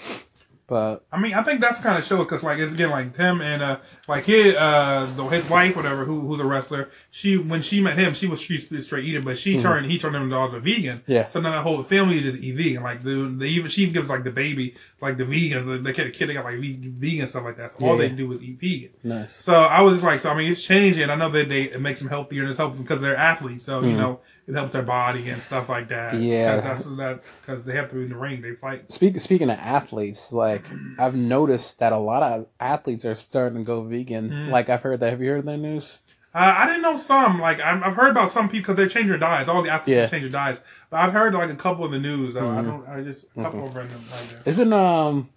But 0.73 1.05
I 1.13 1.21
mean, 1.21 1.35
I 1.35 1.43
think 1.43 1.61
that's 1.61 1.81
kind 1.81 1.99
of 1.99 2.05
shows 2.07 2.21
because 2.25 2.43
like 2.43 2.59
it's 2.59 2.73
again 2.73 2.89
like 2.89 3.15
him 3.15 3.43
and 3.43 3.63
uh 3.63 3.77
like 4.09 4.25
his 4.25 4.55
uh 4.57 5.07
the, 5.15 5.23
his 5.25 5.45
wife 5.51 5.77
whatever 5.77 6.07
who 6.07 6.21
who's 6.23 6.41
a 6.41 6.47
wrestler. 6.47 6.89
She 7.11 7.37
when 7.37 7.61
she 7.61 7.83
met 7.83 7.99
him, 7.99 8.15
she 8.15 8.27
was 8.27 8.41
she 8.41 8.55
used 8.55 8.69
to 8.69 8.73
be 8.73 8.79
a 8.79 8.83
straight 8.83 9.05
eater, 9.05 9.21
but 9.21 9.37
she 9.37 9.61
turned 9.61 9.91
he 9.91 9.99
turned 9.99 10.17
him 10.17 10.23
into 10.23 10.37
a 10.39 10.59
vegan. 10.61 11.01
Mm-hmm. 11.01 11.13
Yeah. 11.13 11.27
So 11.27 11.41
now 11.41 11.51
that 11.51 11.63
whole 11.63 11.83
family 11.83 12.17
is 12.17 12.23
just 12.25 12.39
eat 12.39 12.57
vegan. 12.57 12.83
Like 12.83 13.05
the 13.05 13.35
they 13.37 13.49
even 13.49 13.71
she 13.71 13.83
even 13.83 13.93
gives 13.93 14.09
like 14.09 14.25
the 14.25 14.31
baby 14.31 14.75
like 15.03 15.19
the 15.19 15.25
vegans 15.25 15.67
the, 15.67 15.77
the 15.77 15.93
kid 15.93 16.07
the 16.07 16.11
kid 16.11 16.31
they 16.31 16.33
got 16.33 16.45
like 16.47 16.59
vegan, 16.59 16.95
vegan 16.99 17.29
stuff 17.29 17.45
like 17.45 17.59
that. 17.59 17.73
So 17.73 17.87
all 17.87 17.93
Yeah. 18.01 18.09
they 18.09 18.15
do 18.15 18.33
is 18.33 18.41
eat 18.43 18.59
vegan. 18.59 18.91
nice. 19.03 19.35
So 19.37 19.53
I 19.53 19.83
was 19.83 20.03
like, 20.03 20.21
so 20.21 20.31
I 20.31 20.35
mean, 20.39 20.51
it's 20.51 20.63
changing. 20.63 21.11
I 21.11 21.17
know 21.17 21.29
that 21.33 21.51
they 21.51 21.65
it 21.65 21.83
makes 21.83 21.99
them 21.99 22.09
healthier 22.09 22.41
and 22.41 22.49
it's 22.49 22.57
helpful 22.57 22.83
because 22.83 23.03
they're 23.03 23.15
athletes. 23.15 23.65
So 23.65 23.83
you 23.83 23.93
know, 23.93 24.21
it 24.47 24.55
helps 24.55 24.73
their 24.73 24.83
body 24.83 25.29
and 25.31 25.41
stuff 25.41 25.69
like 25.69 25.89
that. 25.89 26.15
Mm-hmm. 26.15 26.23
Yeah. 26.25 26.57
because 26.57 26.97
that 26.97 27.23
because 27.41 27.65
they 27.65 27.75
have 27.77 27.89
to 27.91 27.95
be 27.97 28.03
in 28.03 28.09
the 28.11 28.17
ring. 28.17 28.41
They 28.43 28.55
fight. 28.55 28.91
Speak, 28.93 29.19
speaking 29.19 29.51
of 29.51 29.59
athletes, 29.59 30.33
like 30.33 30.65
I've 30.99 31.15
noticed 31.15 31.79
that 31.79 31.93
a 31.93 31.99
lot 31.99 32.23
of 32.23 32.47
athletes 32.61 33.05
are 33.05 33.15
starting 33.15 33.59
to 33.59 33.65
go 33.65 33.83
vegan. 33.83 34.31
Mm. 34.31 34.49
Like 34.51 34.69
I've 34.69 34.83
heard 34.83 35.01
that. 35.01 35.11
Have 35.11 35.23
you 35.23 35.31
heard 35.31 35.45
that 35.47 35.59
news? 35.59 36.01
Uh, 36.35 36.39
I 36.57 36.67
didn't 36.67 36.81
know 36.83 36.97
some. 36.97 37.41
Like 37.41 37.61
I'm, 37.61 37.85
I've 37.85 37.95
heard 37.95 38.11
about 38.11 38.31
some 38.31 38.49
people 38.49 38.75
because 38.75 38.77
they're 38.77 38.89
changing 38.89 39.11
their 39.11 39.19
diets. 39.19 39.49
All 39.51 39.63
the 39.63 39.69
athletes 39.71 39.97
Yeah. 39.97 40.07
changing 40.07 40.33
their 40.33 40.41
diets. 40.41 40.61
But 40.91 41.01
I've 41.01 41.13
heard 41.13 41.35
like 41.35 41.51
a 41.51 41.55
couple 41.55 41.85
in 41.85 41.93
the 41.93 41.99
news. 41.99 42.37
Uh, 42.37 42.41
Mm-hmm. 42.41 42.59
I 42.59 42.63
don't. 42.63 42.89
I 42.89 43.03
just 43.03 43.27
a 43.37 43.43
couple 43.43 43.67
of 43.67 43.75
random. 43.77 44.05
Like. 44.11 44.47
Isn't 44.47 44.73
um 44.73 45.29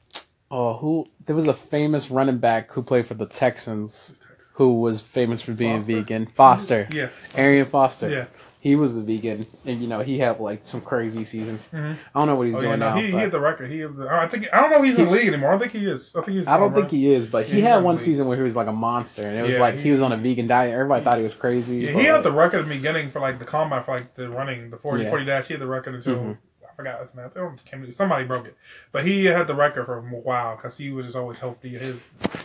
oh 0.49 0.77
who 0.77 1.07
there 1.25 1.35
was 1.35 1.47
a 1.47 1.53
famous 1.53 2.09
running 2.09 2.37
back 2.37 2.71
who 2.71 2.81
played 2.81 3.05
for 3.07 3.13
the 3.13 3.25
Texans 3.25 4.13
who 4.53 4.79
was 4.79 5.01
famous 5.01 5.41
for 5.41 5.51
being 5.53 5.79
Foster? 5.81 5.95
vegan. 5.95 6.25
Foster. 6.27 6.87
Yeah. 6.93 7.09
Arian 7.35 7.65
Foster. 7.65 8.09
Yeah. 8.09 8.25
He 8.65 8.75
was 8.75 8.97
a 8.97 9.01
vegan, 9.03 9.45
and 9.67 9.79
you 9.79 9.87
know 9.87 9.99
he 10.01 10.17
had 10.17 10.39
like 10.39 10.61
some 10.63 10.81
crazy 10.81 11.23
seasons. 11.23 11.69
I 11.71 11.95
don't 12.15 12.25
know 12.25 12.33
what 12.35 12.47
he's 12.47 12.55
Oh 12.55 12.61
yeah, 12.61 12.67
doing 12.69 12.79
no, 12.79 12.89
now. 12.89 12.95
he, 12.95 13.05
he 13.05 13.11
but 13.11 13.19
hit 13.21 13.31
the 13.31 13.39
record. 13.39 13.69
He, 13.69 13.83
I 13.85 14.27
think 14.27 14.47
I 14.51 14.59
don't 14.59 14.71
know 14.71 14.79
if 14.79 14.85
he's 14.85 14.97
in 14.97 15.05
the 15.05 15.11
league 15.11 15.27
anymore. 15.27 15.53
I 15.53 15.59
think 15.59 15.71
he 15.73 15.85
is. 15.85 16.15
I 16.15 16.21
think 16.21 16.39
he's. 16.39 16.47
I 16.47 16.57
don't 16.57 16.73
think 16.73 16.89
he 16.89 17.13
is, 17.13 17.27
but 17.27 17.45
he 17.45 17.53
he's 17.57 17.63
had 17.63 17.83
one 17.83 17.97
vegan. 17.97 18.05
season 18.05 18.27
where 18.27 18.37
he 18.37 18.41
was 18.41 18.55
like 18.55 18.65
a 18.65 18.73
monster, 18.73 19.21
and 19.21 19.37
it 19.37 19.43
was 19.43 19.53
Yeah, 19.53 19.59
like 19.59 19.75
he- 19.75 19.81
he 19.83 19.91
was 19.91 20.01
on 20.01 20.11
a 20.13 20.17
vegan 20.17 20.47
diet. 20.47 20.73
Everybody 20.73 21.03
thought 21.03 21.17
he 21.19 21.23
was 21.23 21.35
crazy. 21.35 21.75
Yeah, 21.77 21.93
but- 21.93 21.99
he 21.99 22.05
had 22.07 22.23
the 22.23 22.31
record 22.31 22.61
at 22.61 22.67
the 22.67 22.73
beginning 22.73 23.11
for 23.11 23.19
like 23.19 23.37
the 23.37 23.45
combat, 23.45 23.85
for 23.85 23.97
like 23.97 24.15
the 24.15 24.29
running 24.29 24.71
the 24.71 24.77
40, 24.77 24.97
Yeah. 25.03 25.05
Mm-hmm. 25.05 25.11
40 25.11 25.25
dash. 25.25 25.45
He 25.47 25.53
had 25.53 25.61
the 25.61 25.67
record 25.67 25.93
until 25.93 26.35
I 26.63 26.75
forgot 26.75 27.03
his 27.03 27.13
name. 27.13 27.27
I 27.27 27.29
think 27.29 27.65
came- 27.65 27.93
Somebody 27.93 28.25
broke 28.25 28.47
it, 28.47 28.57
but 28.91 29.05
he 29.05 29.25
had 29.25 29.45
the 29.45 29.53
record 29.53 29.85
for 29.85 29.99
a 29.99 30.01
while 30.01 30.55
because 30.55 30.75
he 30.75 30.89
was 30.89 31.05
just 31.05 31.15
always 31.15 31.37
healthy. 31.37 31.77
His 31.77 31.97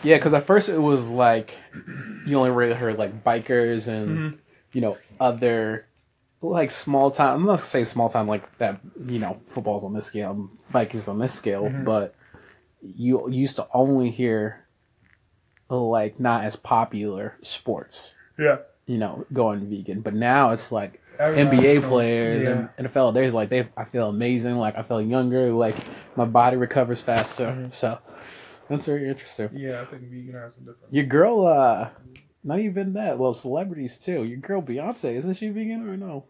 Yeah, 0.03 0.17
because 0.17 0.35
at 0.35 0.43
first 0.43 0.69
it 0.69 0.77
was 0.77 1.09
like 1.09 1.55
you 2.27 2.37
only 2.37 2.51
really 2.51 2.75
heard 2.75 2.99
like 2.99 3.23
bikers 3.23 3.87
and 3.87 4.07
Mm-hmm. 4.07 4.35
you 4.73 4.81
know 4.81 4.99
other 5.19 5.87
like 6.41 6.71
small 6.71 7.11
time. 7.11 7.35
I'm 7.35 7.45
not 7.45 7.57
gonna 7.57 7.65
say 7.65 7.83
small 7.83 8.09
time 8.09 8.27
like 8.27 8.57
that. 8.57 8.79
You 9.05 9.19
know, 9.19 9.39
football's 9.47 9.83
on 9.83 9.93
this 9.93 10.05
scale, 10.07 10.49
bikers 10.73 11.07
on 11.07 11.19
this 11.19 11.33
scale, 11.33 11.63
Mm-hmm. 11.63 11.83
but 11.83 12.15
you 12.81 13.29
used 13.29 13.57
to 13.57 13.67
only 13.73 14.09
hear 14.09 14.65
like 15.69 16.19
not 16.19 16.43
as 16.43 16.55
popular 16.55 17.37
sports. 17.41 18.13
yeah. 18.37 18.57
You 18.87 18.97
know, 18.97 19.25
going 19.31 19.69
vegan, 19.69 20.01
but 20.01 20.13
now 20.15 20.49
it's 20.49 20.71
like 20.71 20.99
NBA 21.19 21.87
players 21.87 22.43
yeah. 22.43 22.67
and 22.77 22.89
NFL. 22.89 23.13
There's 23.13 23.33
like 23.33 23.47
they, 23.49 23.69
I 23.77 23.85
feel 23.85 24.09
amazing. 24.09 24.57
Like 24.57 24.75
I 24.75 24.81
feel 24.81 24.99
younger. 25.01 25.51
Like 25.51 25.75
my 26.17 26.25
body 26.25 26.57
recovers 26.57 26.99
faster. 26.99 27.45
Mm-hmm. 27.45 27.71
So 27.71 27.99
that's 28.67 28.85
very 28.85 29.07
interesting. 29.07 29.49
Yeah, 29.53 29.81
I 29.81 29.85
think 29.85 30.01
vegan 30.09 30.33
has 30.33 30.55
some 30.55 30.65
different. 30.65 30.91
Your 30.93 31.05
girl, 31.05 31.45
uh, 31.47 31.89
not 32.43 32.59
even 32.59 32.93
that. 32.93 33.17
Well, 33.19 33.33
celebrities 33.33 33.97
too. 33.97 34.23
Your 34.23 34.37
girl 34.37 34.61
Beyonce, 34.61 35.15
isn't 35.17 35.35
she 35.35 35.49
vegan 35.49 35.87
or 35.87 35.95
no? 35.97 36.25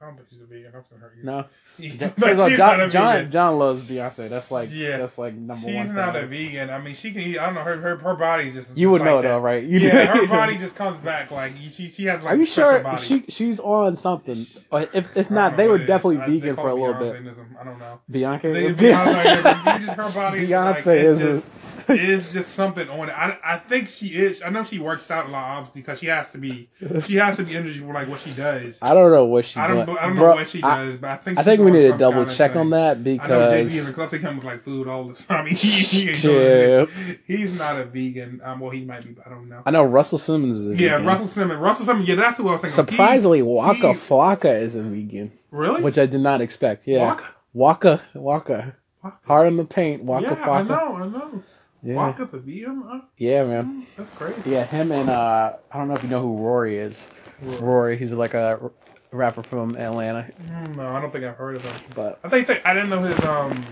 I 0.00 0.06
don't 0.06 0.16
think 0.16 0.28
she's 0.30 0.42
a 0.42 0.44
vegan. 0.46 0.72
I've 0.76 0.84
seen 0.86 0.98
her. 0.98 1.12
eat. 1.18 1.24
No. 1.24 1.44
She's 1.76 1.96
First 1.96 2.18
not 2.18 2.30
of 2.30 2.52
a 2.52 2.56
John, 2.56 2.90
John. 2.90 3.30
John 3.32 3.58
loves 3.58 3.90
Beyonce. 3.90 4.28
That's 4.28 4.50
like, 4.52 4.70
Yeah. 4.72 4.98
that's 4.98 5.18
like 5.18 5.34
number 5.34 5.66
one. 5.66 5.84
She's 5.86 5.92
not 5.92 6.14
a 6.14 6.24
vegan. 6.26 6.70
I 6.70 6.78
mean, 6.80 6.94
she 6.94 7.10
can 7.10 7.22
eat. 7.22 7.36
I 7.38 7.46
don't 7.46 7.54
know. 7.56 7.62
Her 7.64 7.76
her, 7.80 7.96
her 7.96 8.14
body 8.14 8.52
just. 8.52 8.76
You 8.76 8.90
would 8.92 8.98
just 8.98 9.06
know 9.06 9.16
like 9.16 9.22
though, 9.24 9.38
right? 9.40 9.64
You 9.64 9.80
yeah, 9.80 10.06
her 10.06 10.26
body 10.28 10.56
just 10.56 10.76
comes 10.76 10.98
back 10.98 11.32
like 11.32 11.54
she 11.72 11.88
she 11.88 12.04
has 12.04 12.22
like. 12.22 12.34
Are 12.34 12.36
you 12.36 12.46
sure 12.46 12.78
Body. 12.80 13.02
she 13.02 13.24
she's 13.28 13.58
on 13.58 13.96
something? 13.96 14.46
Or 14.70 14.80
uh, 14.80 14.86
if 14.92 15.16
if 15.16 15.30
don't 15.30 15.56
they 15.56 15.66
were 15.66 15.78
definitely 15.78 16.18
I- 16.18 16.26
vegan 16.26 16.54
for 16.56 16.68
a 16.68 16.74
little 16.74 16.94
bit. 16.94 17.16
I 17.58 17.64
don't 17.64 17.78
know. 17.80 18.00
Think 18.08 18.78
Beyonce, 18.78 19.86
just 19.86 19.96
her 19.96 20.10
body. 20.12 20.46
Beyonce 20.46 20.74
like, 20.86 20.86
is 20.86 21.20
it's 21.22 21.22
a- 21.22 21.34
just, 21.34 21.46
it 21.46 21.50
is 21.88 22.32
just 22.32 22.54
something 22.54 22.88
on 22.88 23.08
it. 23.08 23.12
I, 23.12 23.38
I 23.44 23.58
think 23.58 23.88
she 23.88 24.08
is. 24.08 24.42
I 24.42 24.50
know 24.50 24.64
she 24.64 24.78
works 24.78 25.10
out 25.10 25.26
a 25.26 25.30
lot, 25.30 25.44
obviously, 25.58 25.80
because 25.82 25.98
she 25.98 26.06
has 26.06 26.30
to 26.32 26.38
be. 26.38 26.68
She 27.06 27.16
has 27.16 27.36
to 27.36 27.42
be 27.44 27.56
energy 27.56 27.80
for 27.80 27.92
like 27.92 28.08
what 28.08 28.20
she 28.20 28.30
does. 28.32 28.78
I 28.82 28.94
don't 28.94 29.10
know 29.10 29.24
what 29.24 29.44
she's 29.44 29.56
I 29.56 29.66
don't. 29.66 29.86
doing. 29.86 29.98
I 29.98 30.06
don't 30.06 30.16
Bro, 30.16 30.30
know 30.30 30.34
what 30.36 30.48
she 30.48 30.62
I- 30.62 30.84
does, 30.84 30.96
but 30.98 31.10
I 31.10 31.16
think 31.16 31.38
I 31.38 31.42
think 31.42 31.60
we 31.60 31.70
need 31.70 31.90
to 31.92 31.98
double 31.98 32.18
kind 32.20 32.30
of 32.30 32.36
check 32.36 32.56
on 32.56 32.70
thing. 32.70 33.16
that 33.16 33.24
I 33.24 33.26
know 33.28 33.50
Jay 33.50 33.66
Z 33.66 33.78
because 33.90 34.12
and 34.12 34.22
Clutzy 34.22 34.22
come 34.22 34.36
with 34.36 34.44
like 34.44 34.62
food 34.64 34.88
all 34.88 35.04
the 35.08 35.14
time. 35.14 35.46
He, 35.46 35.54
he 35.56 36.08
ain't 36.10 36.18
Chill. 36.18 36.86
doing 36.86 36.88
it. 37.08 37.20
He's 37.26 37.58
not 37.58 37.78
a 37.80 37.84
vegan. 37.84 38.40
Um, 38.44 38.60
well, 38.60 38.70
he 38.70 38.84
might 38.84 39.02
be. 39.04 39.10
but 39.10 39.26
I 39.26 39.30
don't 39.30 39.48
know. 39.48 39.62
I 39.66 39.70
know 39.70 39.84
Russell 39.84 40.18
Simmons 40.18 40.56
is 40.58 40.68
a 40.68 40.70
vegan. 40.72 40.84
Yeah, 40.84 40.92
vegan. 40.96 41.06
Russell 41.06 41.28
Simmons. 41.28 41.60
Russell 41.60 41.86
Simmons. 41.86 42.08
Yeah, 42.08 42.14
that's 42.16 42.38
who 42.38 42.48
I 42.48 42.52
was 42.52 42.60
thinking. 42.62 42.78
of. 42.80 42.88
He- 42.88 42.92
Surprisingly, 42.96 43.42
Waka 43.42 43.92
he- 43.92 43.98
Flocka 43.98 44.60
is 44.60 44.74
a 44.74 44.82
vegan, 44.82 45.32
really? 45.50 45.82
which 45.82 45.98
I 45.98 46.06
did 46.06 46.20
not 46.20 46.40
expect. 46.40 46.86
Yeah, 46.86 47.04
Waka? 47.06 47.24
Waka, 47.52 48.00
Waka, 48.14 48.76
hard 49.24 49.46
on 49.46 49.56
the 49.56 49.64
paint. 49.64 50.02
Waka 50.02 50.24
yeah, 50.26 50.34
Flocka. 50.44 50.48
I 50.48 50.62
know. 50.62 50.96
I 50.96 51.06
know. 51.08 51.42
Yeah, 51.84 52.12
vegan. 52.12 52.82
Huh? 52.86 53.00
yeah, 53.18 53.44
man. 53.44 53.86
That's 53.96 54.10
crazy. 54.12 54.50
Yeah, 54.50 54.64
him 54.64 54.90
and 54.90 55.10
uh, 55.10 55.52
I 55.70 55.78
don't 55.78 55.88
know 55.88 55.94
if 55.94 56.02
you 56.02 56.08
know 56.08 56.20
who 56.22 56.36
Rory 56.36 56.78
is. 56.78 57.06
Rory, 57.42 57.96
he's 57.98 58.12
like 58.12 58.34
a 58.34 58.58
r- 58.62 58.72
rapper 59.12 59.42
from 59.42 59.76
Atlanta, 59.76 60.26
Mm, 60.42 60.76
No, 60.76 60.88
I 60.88 61.00
don't 61.00 61.12
think 61.12 61.24
I've 61.24 61.36
heard 61.36 61.56
of 61.56 61.62
him. 61.62 61.72
but 61.94 62.20
I 62.24 62.28
think 62.28 62.46
say 62.46 62.62
I 62.64 62.72
didn't 62.74 62.88
know 62.90 63.02
his 63.02 63.20
um. 63.24 63.66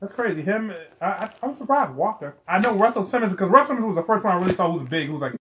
That's 0.00 0.12
crazy. 0.12 0.42
Him, 0.42 0.72
I, 1.00 1.06
I, 1.06 1.30
I'm 1.42 1.54
surprised. 1.54 1.94
Walker. 1.94 2.34
I 2.48 2.58
know 2.58 2.74
Russell 2.74 3.04
Simmons 3.04 3.32
because 3.32 3.48
Russell 3.48 3.76
Simmons 3.76 3.86
was 3.86 3.96
the 3.96 4.02
first 4.02 4.24
one 4.24 4.34
I 4.34 4.38
really 4.38 4.54
saw 4.54 4.70
who 4.70 4.78
was 4.78 4.88
big. 4.88 5.06
Who 5.06 5.14
was 5.14 5.22
like, 5.22 5.34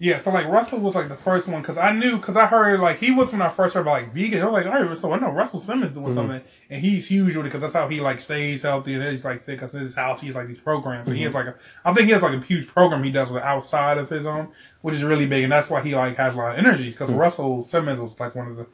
Yeah, 0.00 0.20
so 0.20 0.30
like 0.30 0.46
Russell 0.46 0.78
was 0.78 0.94
like 0.94 1.08
the 1.08 1.16
first 1.16 1.48
one 1.48 1.60
because 1.60 1.76
I 1.76 1.90
knew 1.90 2.18
because 2.18 2.36
I 2.36 2.46
heard 2.46 2.78
like 2.78 3.00
he 3.00 3.10
was 3.10 3.32
when 3.32 3.42
I 3.42 3.48
first 3.48 3.74
heard 3.74 3.80
about 3.80 4.02
like 4.02 4.14
vegan. 4.14 4.42
I 4.42 4.44
was 4.44 4.52
like, 4.52 4.66
all 4.66 4.84
right, 4.84 4.96
so 4.96 5.10
I 5.12 5.18
know 5.18 5.30
Russell 5.30 5.58
Simmons 5.58 5.90
doing 5.90 6.06
mm-hmm. 6.06 6.14
something, 6.14 6.40
and 6.70 6.80
he's 6.80 7.08
huge 7.08 7.34
with 7.34 7.46
it 7.46 7.48
because 7.48 7.62
that's 7.62 7.74
how 7.74 7.88
he 7.88 7.98
like 7.98 8.20
stays 8.20 8.62
healthy 8.62 8.94
and 8.94 9.02
he's 9.02 9.24
like 9.24 9.44
thick. 9.44 9.58
Because 9.58 9.74
in 9.74 9.80
his 9.80 9.96
house, 9.96 10.20
he's 10.20 10.36
like 10.36 10.46
these 10.46 10.60
programs. 10.60 11.08
And 11.08 11.16
he 11.16 11.24
mm-hmm. 11.24 11.34
has 11.34 11.46
like 11.46 11.56
a, 11.56 11.58
I 11.84 11.92
think 11.94 12.06
he 12.06 12.12
has 12.12 12.22
like 12.22 12.34
a 12.34 12.40
huge 12.44 12.68
program 12.68 13.02
he 13.02 13.10
does 13.10 13.28
with 13.28 13.42
outside 13.42 13.98
of 13.98 14.08
his 14.08 14.24
own, 14.24 14.52
which 14.82 14.94
is 14.94 15.02
really 15.02 15.26
big, 15.26 15.42
and 15.42 15.50
that's 15.50 15.68
why 15.68 15.82
he 15.82 15.96
like 15.96 16.16
has 16.16 16.34
a 16.34 16.38
lot 16.38 16.52
of 16.52 16.58
energy. 16.64 16.90
Because 16.90 17.10
mm-hmm. 17.10 17.18
Russell 17.18 17.64
Simmons 17.64 18.00
was 18.00 18.20
like 18.20 18.36
one 18.36 18.46
of 18.46 18.56
the 18.56 18.66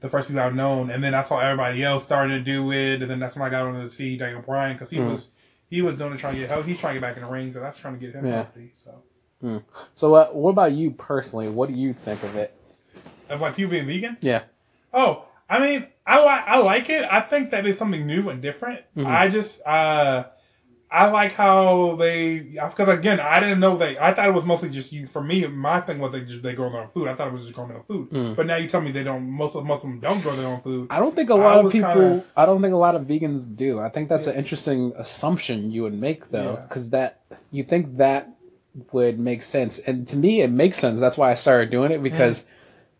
the 0.00 0.08
first 0.08 0.28
people 0.28 0.40
I've 0.40 0.54
known, 0.54 0.90
and 0.90 1.04
then 1.04 1.12
I 1.12 1.20
saw 1.20 1.40
everybody 1.40 1.84
else 1.84 2.04
starting 2.04 2.38
to 2.38 2.42
do 2.42 2.72
it, 2.72 3.02
and 3.02 3.10
then 3.10 3.18
that's 3.18 3.36
when 3.36 3.46
I 3.46 3.50
got 3.50 3.66
on 3.66 3.74
to 3.74 3.90
see 3.90 4.16
Daniel 4.16 4.40
Bryan 4.40 4.76
because 4.76 4.88
he 4.88 4.98
was 4.98 5.28
he 5.68 5.82
was 5.82 5.96
doing 5.96 6.14
it 6.14 6.18
trying 6.20 6.36
to 6.36 6.40
get 6.40 6.48
healthy. 6.48 6.70
He's 6.70 6.80
trying 6.80 6.94
to 6.94 7.00
get 7.00 7.06
back 7.06 7.16
in 7.18 7.22
the 7.22 7.28
ring, 7.28 7.52
so 7.52 7.60
that's 7.60 7.78
trying 7.78 8.00
to 8.00 8.00
get 8.00 8.14
him 8.14 8.24
Yeah. 8.24 8.36
healthy. 8.36 8.72
So. 8.82 9.02
So, 9.94 10.14
uh, 10.14 10.26
what 10.28 10.50
about 10.50 10.72
you 10.72 10.90
personally? 10.90 11.48
What 11.48 11.68
do 11.68 11.74
you 11.74 11.92
think 11.94 12.22
of 12.22 12.36
it? 12.36 12.54
Of 13.28 13.40
like 13.40 13.56
people 13.56 13.70
being 13.70 13.86
vegan? 13.86 14.16
Yeah. 14.20 14.42
Oh, 14.92 15.24
I 15.48 15.58
mean, 15.60 15.86
I 16.06 16.22
like 16.22 16.44
I 16.46 16.58
like 16.58 16.90
it. 16.90 17.04
I 17.10 17.20
think 17.20 17.50
that 17.52 17.66
is 17.66 17.78
something 17.78 18.06
new 18.06 18.28
and 18.30 18.42
different. 18.42 18.80
I 19.04 19.28
just 19.28 19.64
uh 19.66 20.24
I 20.92 21.06
like 21.06 21.30
how 21.32 21.94
they 21.94 22.38
because 22.40 22.88
again 22.88 23.20
I 23.20 23.38
didn't 23.38 23.60
know 23.60 23.76
they 23.78 23.96
I 23.96 24.12
thought 24.12 24.26
it 24.28 24.34
was 24.34 24.44
mostly 24.44 24.70
just 24.70 24.92
you 24.92 25.06
for 25.06 25.22
me 25.22 25.46
my 25.46 25.80
thing 25.80 26.00
was 26.00 26.10
they 26.10 26.22
just 26.22 26.42
they 26.42 26.54
grow 26.54 26.68
their 26.72 26.80
own 26.80 26.88
food 26.92 27.06
I 27.06 27.14
thought 27.14 27.28
it 27.28 27.32
was 27.32 27.42
just 27.42 27.54
growing 27.54 27.68
their 27.68 27.78
own 27.78 27.84
food 27.84 28.34
but 28.36 28.44
now 28.46 28.56
you 28.56 28.68
tell 28.68 28.80
me 28.80 28.90
they 28.90 29.04
don't 29.04 29.22
most 29.30 29.54
of 29.54 29.64
most 29.64 29.84
of 29.84 29.90
them 29.90 30.00
don't 30.00 30.20
grow 30.20 30.34
their 30.34 30.48
own 30.48 30.60
food 30.62 30.88
I 30.90 30.98
don't 30.98 31.14
think 31.14 31.30
a 31.30 31.36
lot 31.36 31.64
of 31.64 31.70
people. 31.70 31.92
kinda- 31.92 32.24
I 32.36 32.44
don't 32.44 32.60
think 32.60 32.74
a 32.74 32.76
lot 32.76 32.96
of 32.96 33.02
vegans 33.04 33.44
do. 33.56 33.78
I 33.78 33.88
think 33.88 34.08
that's 34.08 34.26
an 34.26 34.34
interesting 34.34 34.92
assumption 34.96 35.70
you 35.70 35.84
would 35.84 35.94
make, 35.94 36.28
though, 36.30 36.54
Yeah. 36.54 36.62
because 36.66 36.88
that 36.90 37.20
you 37.52 37.62
think 37.62 37.98
that 37.98 38.28
would 38.92 39.18
make 39.18 39.42
sense, 39.42 39.78
and 39.78 40.06
to 40.08 40.16
me, 40.16 40.42
it 40.42 40.50
makes 40.50 40.78
sense. 40.78 41.00
That's 41.00 41.18
why 41.18 41.30
I 41.30 41.34
started 41.34 41.70
doing 41.70 41.92
it 41.92 42.02
because 42.02 42.44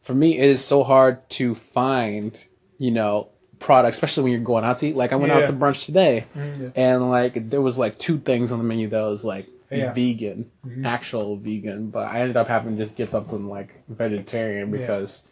for 0.03 0.15
me, 0.15 0.39
it 0.39 0.49
is 0.49 0.65
so 0.65 0.83
hard 0.83 1.29
to 1.31 1.55
find, 1.55 2.37
you 2.79 2.91
know, 2.91 3.29
products, 3.59 3.97
especially 3.97 4.25
when 4.25 4.33
you're 4.33 4.41
going 4.41 4.65
out 4.65 4.79
to 4.79 4.89
eat. 4.89 4.97
Like 4.97 5.13
I 5.13 5.17
went 5.17 5.33
out 5.33 5.47
to 5.47 5.53
brunch 5.53 5.85
today, 5.85 6.25
mm-hmm. 6.37 6.63
yeah. 6.65 6.71
and 6.75 7.11
like 7.11 7.51
there 7.51 7.61
was 7.61 7.79
like 7.79 7.99
two 7.99 8.19
things 8.19 8.51
on 8.51 8.59
the 8.59 8.65
menu 8.65 8.89
that 8.89 9.03
was 9.03 9.23
like 9.25 9.49
Yeah. 9.71 9.93
vegan, 9.93 10.51
mm-hmm. 10.67 10.85
actual 10.85 11.37
vegan, 11.37 11.91
but 11.91 12.09
I 12.09 12.21
ended 12.21 12.37
up 12.37 12.49
having 12.49 12.77
to 12.77 12.85
just 12.85 12.97
get 12.97 13.11
something 13.11 13.49
like 13.49 13.83
vegetarian 13.89 14.73
Yeah. 14.73 14.79
because 14.79 15.25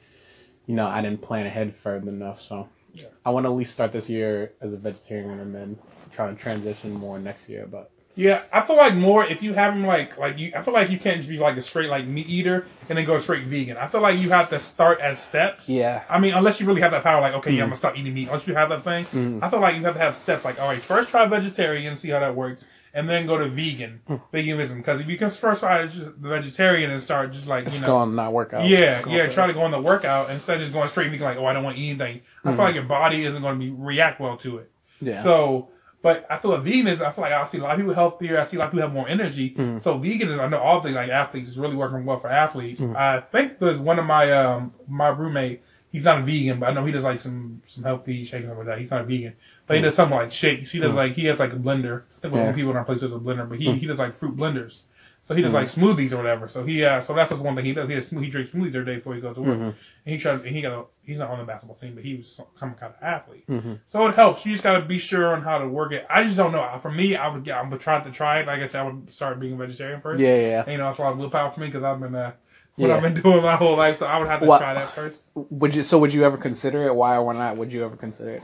you 0.66 0.74
know 0.74 0.86
I 0.86 1.00
didn't 1.02 1.22
plan 1.22 1.46
ahead 1.46 1.74
further 1.74 2.10
enough. 2.10 2.40
So 2.40 2.68
Yeah. 2.92 3.06
I 3.24 3.30
want 3.30 3.44
to 3.46 3.50
at 3.50 3.56
least 3.56 3.72
start 3.72 3.92
this 3.92 4.08
year 4.08 4.52
as 4.60 4.72
a 4.72 4.76
vegetarian 4.76 5.40
and 5.40 5.54
then 5.54 5.78
try 6.12 6.28
to 6.28 6.36
transition 6.36 6.92
more 6.92 7.18
next 7.18 7.48
year. 7.48 7.66
But 7.66 7.90
Yeah, 8.18 8.42
I 8.52 8.62
feel 8.62 8.74
like 8.74 8.96
more 8.96 9.24
if 9.24 9.44
you 9.44 9.54
have 9.54 9.72
them 9.72 9.86
like 9.86 10.18
like 10.18 10.38
you. 10.38 10.50
I 10.56 10.62
feel 10.62 10.74
like 10.74 10.90
you 10.90 10.98
can't 10.98 11.18
just 11.18 11.28
be 11.28 11.38
like 11.38 11.56
a 11.56 11.62
straight 11.62 11.88
like 11.88 12.04
meat 12.04 12.28
eater 12.28 12.66
and 12.88 12.98
then 12.98 13.04
go 13.04 13.16
straight 13.18 13.44
vegan. 13.44 13.76
I 13.76 13.86
feel 13.86 14.00
like 14.00 14.18
you 14.18 14.30
have 14.30 14.50
to 14.50 14.58
start 14.58 14.98
as 14.98 15.22
steps. 15.22 15.68
yeah, 15.68 16.02
I 16.10 16.18
mean, 16.18 16.34
unless 16.34 16.58
you 16.58 16.66
really 16.66 16.80
have 16.80 16.90
that 16.90 17.04
power, 17.04 17.20
like 17.20 17.34
okay, 17.34 17.52
yeah, 17.52 17.60
mm. 17.60 17.62
I'm 17.62 17.68
gonna 17.68 17.78
stop 17.78 17.96
eating 17.96 18.12
meat. 18.12 18.26
Unless 18.26 18.48
you 18.48 18.56
have 18.56 18.70
that 18.70 18.82
thing, 18.82 19.04
mm. 19.04 19.40
I 19.40 19.48
feel 19.48 19.60
like 19.60 19.76
you 19.76 19.82
have 19.82 19.94
to 19.94 20.00
have 20.00 20.18
steps. 20.18 20.44
Like, 20.44 20.58
all 20.58 20.66
right, 20.66 20.82
first 20.82 21.10
try 21.10 21.26
vegetarian, 21.26 21.96
see 21.96 22.08
how 22.08 22.18
that 22.18 22.34
works, 22.34 22.66
and 22.92 23.08
then 23.08 23.24
go 23.24 23.38
to 23.38 23.48
vegan, 23.48 24.00
hmm. 24.08 24.16
veganism. 24.32 24.78
Because 24.78 24.98
if 24.98 25.08
you 25.08 25.16
can 25.16 25.30
first 25.30 25.60
try 25.60 25.86
just 25.86 26.20
the 26.20 26.28
vegetarian 26.28 26.90
and 26.90 27.00
start 27.00 27.30
just 27.32 27.46
like 27.46 27.66
you 27.66 27.68
it's 27.68 27.80
know, 27.82 27.86
going 27.86 28.16
not 28.16 28.32
work 28.32 28.52
out. 28.52 28.66
yeah, 28.66 29.00
yeah, 29.06 29.26
to- 29.26 29.32
try 29.32 29.46
to 29.46 29.52
go 29.52 29.60
on 29.60 29.70
the 29.70 29.80
workout 29.80 30.28
instead 30.30 30.56
of 30.56 30.62
just 30.62 30.72
going 30.72 30.88
straight 30.88 31.12
vegan. 31.12 31.24
Like, 31.24 31.38
oh, 31.38 31.46
I 31.46 31.52
don't 31.52 31.62
want 31.62 31.76
to 31.76 31.82
eat 31.82 31.90
anything. 31.90 32.22
I 32.44 32.48
feel 32.48 32.54
hmm. 32.54 32.62
like 32.62 32.74
your 32.74 32.82
body 32.82 33.24
isn't 33.24 33.40
going 33.40 33.60
to 33.60 33.64
be 33.64 33.70
react 33.70 34.20
well 34.20 34.36
to 34.38 34.58
it. 34.58 34.72
Yeah. 35.00 35.22
So, 35.22 35.68
but 36.00 36.26
I 36.30 36.38
feel 36.38 36.52
like 36.52 36.62
veganism, 36.62 37.02
I 37.02 37.12
feel 37.12 37.22
like 37.22 37.32
I 37.32 37.44
see 37.44 37.58
a 37.58 37.62
lot 37.62 37.72
of 37.72 37.78
people 37.78 37.94
healthier. 37.94 38.38
I 38.40 38.44
see 38.44 38.56
a 38.56 38.60
lot 38.60 38.66
of 38.66 38.70
people 38.72 38.82
have 38.86 38.92
more 38.94 39.08
energy. 39.08 39.50
Mm. 39.50 39.80
So 39.80 39.98
veganism, 39.98 40.38
I 40.40 40.48
know 40.48 40.58
all 40.58 40.80
the 40.80 40.90
like 40.90 41.10
athletes 41.10 41.48
is 41.48 41.58
really 41.58 41.74
working 41.76 42.04
well 42.04 42.20
for 42.20 42.28
athletes. 42.28 42.80
Mm. 42.80 42.94
I 42.96 43.20
think 43.20 43.58
there's 43.58 43.78
one 43.78 43.98
of 43.98 44.04
my 44.04 44.30
um 44.32 44.72
my 44.86 45.08
roommate. 45.08 45.62
He's 45.90 46.04
not 46.04 46.18
a 46.18 46.22
vegan, 46.22 46.60
but 46.60 46.68
I 46.68 46.72
know 46.74 46.84
he 46.84 46.92
does 46.92 47.04
like 47.04 47.18
some 47.18 47.62
some 47.66 47.82
healthy 47.82 48.22
shakes 48.22 48.34
and 48.34 48.46
stuff 48.46 48.58
like 48.58 48.66
that. 48.66 48.78
He's 48.78 48.90
not 48.90 49.00
a 49.00 49.04
vegan, 49.04 49.34
but 49.66 49.76
he 49.76 49.82
does 49.82 49.94
something 49.94 50.16
like 50.18 50.30
shakes. 50.32 50.70
He 50.70 50.78
does 50.80 50.94
like 50.94 51.14
he 51.14 51.24
has 51.26 51.38
like 51.40 51.52
a 51.52 51.56
blender. 51.56 52.02
I 52.18 52.20
think 52.20 52.34
one 52.34 52.42
Mm. 52.42 52.44
Yeah. 52.44 52.48
of 52.50 52.54
the 52.54 52.60
people 52.60 52.70
in 52.72 52.76
our 52.76 52.84
place 52.84 53.00
does 53.00 53.14
a 53.14 53.18
blender, 53.18 53.48
but 53.48 53.58
he 53.58 53.72
he 53.76 53.86
does 53.86 53.98
like 53.98 54.18
fruit 54.18 54.36
blenders. 54.36 54.82
So 55.28 55.34
he 55.34 55.42
does 55.42 55.52
like 55.52 55.66
smoothies 55.66 56.12
or 56.14 56.16
whatever. 56.16 56.48
So 56.48 56.64
he 56.64 56.82
uh, 56.82 57.02
so 57.02 57.12
that's 57.12 57.28
just 57.28 57.42
one 57.42 57.54
thing 57.54 57.66
he 57.66 57.74
does. 57.74 57.86
He 57.86 57.94
has, 57.94 58.08
he 58.08 58.30
drinks 58.30 58.50
smoothies 58.50 58.74
every 58.74 58.86
day 58.86 58.94
before 58.96 59.14
he 59.14 59.20
goes 59.20 59.34
to 59.36 59.42
work. 59.42 59.58
And 59.58 59.74
he 60.06 60.16
tried. 60.16 60.40
And 60.46 60.56
he 60.56 60.62
got. 60.62 60.72
A, 60.72 60.84
he's 61.02 61.18
not 61.18 61.28
on 61.28 61.36
the 61.38 61.44
basketball 61.44 61.76
team, 61.76 61.94
but 61.94 62.02
he 62.02 62.14
was 62.16 62.34
some 62.58 62.72
kind 62.74 62.94
of 62.94 63.02
athlete. 63.02 63.44
So 63.88 64.06
it 64.06 64.14
helps. 64.14 64.46
You 64.46 64.52
just 64.52 64.64
got 64.64 64.78
to 64.80 64.86
be 64.86 64.96
sure 64.96 65.34
on 65.36 65.42
how 65.42 65.58
to 65.58 65.68
work 65.68 65.92
it. 65.92 66.06
I 66.08 66.22
just 66.24 66.36
don't 66.36 66.50
know. 66.52 66.66
For 66.80 66.90
me, 66.90 67.14
I 67.14 67.28
would. 67.28 67.44
get- 67.44 67.58
I 67.58 67.62
would 67.68 67.78
try 67.78 68.02
to 68.02 68.10
try 68.10 68.40
it. 68.40 68.46
Like 68.46 68.60
I 68.62 68.66
said, 68.66 68.80
I 68.80 68.84
would 68.84 69.12
start 69.12 69.38
being 69.38 69.52
a 69.52 69.56
vegetarian 69.56 70.00
first. 70.00 70.18
Yeah, 70.18 70.34
yeah. 70.40 70.62
And, 70.62 70.72
you 70.72 70.78
know, 70.78 70.88
it's 70.88 70.98
a 70.98 71.02
lot 71.02 71.12
of 71.12 71.18
willpower 71.18 71.50
for 71.50 71.60
me 71.60 71.66
because 71.66 71.82
I've 71.82 72.00
been 72.00 72.14
uh, 72.14 72.32
what 72.76 72.88
Yeah. 72.88 72.96
I've 72.96 73.02
been 73.02 73.20
doing 73.22 73.42
my 73.42 73.56
whole 73.56 73.76
life. 73.76 73.98
So 73.98 74.06
I 74.06 74.18
would 74.18 74.28
have 74.28 74.40
to 74.40 74.46
What- 74.46 74.60
try 74.60 74.72
that 74.72 74.94
first. 74.94 75.24
Would 75.34 75.74
you? 75.76 75.82
So 75.82 75.98
would 75.98 76.14
you 76.14 76.24
ever 76.24 76.38
consider 76.38 76.86
it? 76.86 76.94
Why 76.94 77.16
or 77.16 77.22
why 77.24 77.34
not? 77.34 77.58
Would 77.58 77.70
you 77.70 77.84
ever 77.84 77.96
consider 77.96 78.30
it 78.36 78.42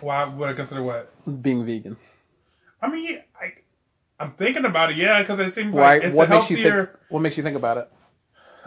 Why 0.00 0.22
would 0.24 0.48
I 0.50 0.52
consider 0.52 0.84
what? 0.84 1.12
being 1.42 1.66
vegan? 1.66 1.96
I 2.80 2.88
mean. 2.88 3.22
I'm 4.22 4.32
thinking 4.32 4.64
about 4.64 4.90
it, 4.90 4.96
yeah, 4.96 5.20
because 5.20 5.38
it 5.40 5.52
seems 5.52 5.74
Why? 5.74 5.94
like 5.94 6.04
it's 6.04 6.14
what 6.14 6.28
a 6.28 6.30
makes 6.30 6.50
you 6.50 6.56
healthier. 6.56 6.86
think? 6.86 6.98
What 7.08 7.20
makes 7.20 7.36
you 7.36 7.42
think 7.42 7.56
about 7.56 7.78
it? 7.78 7.88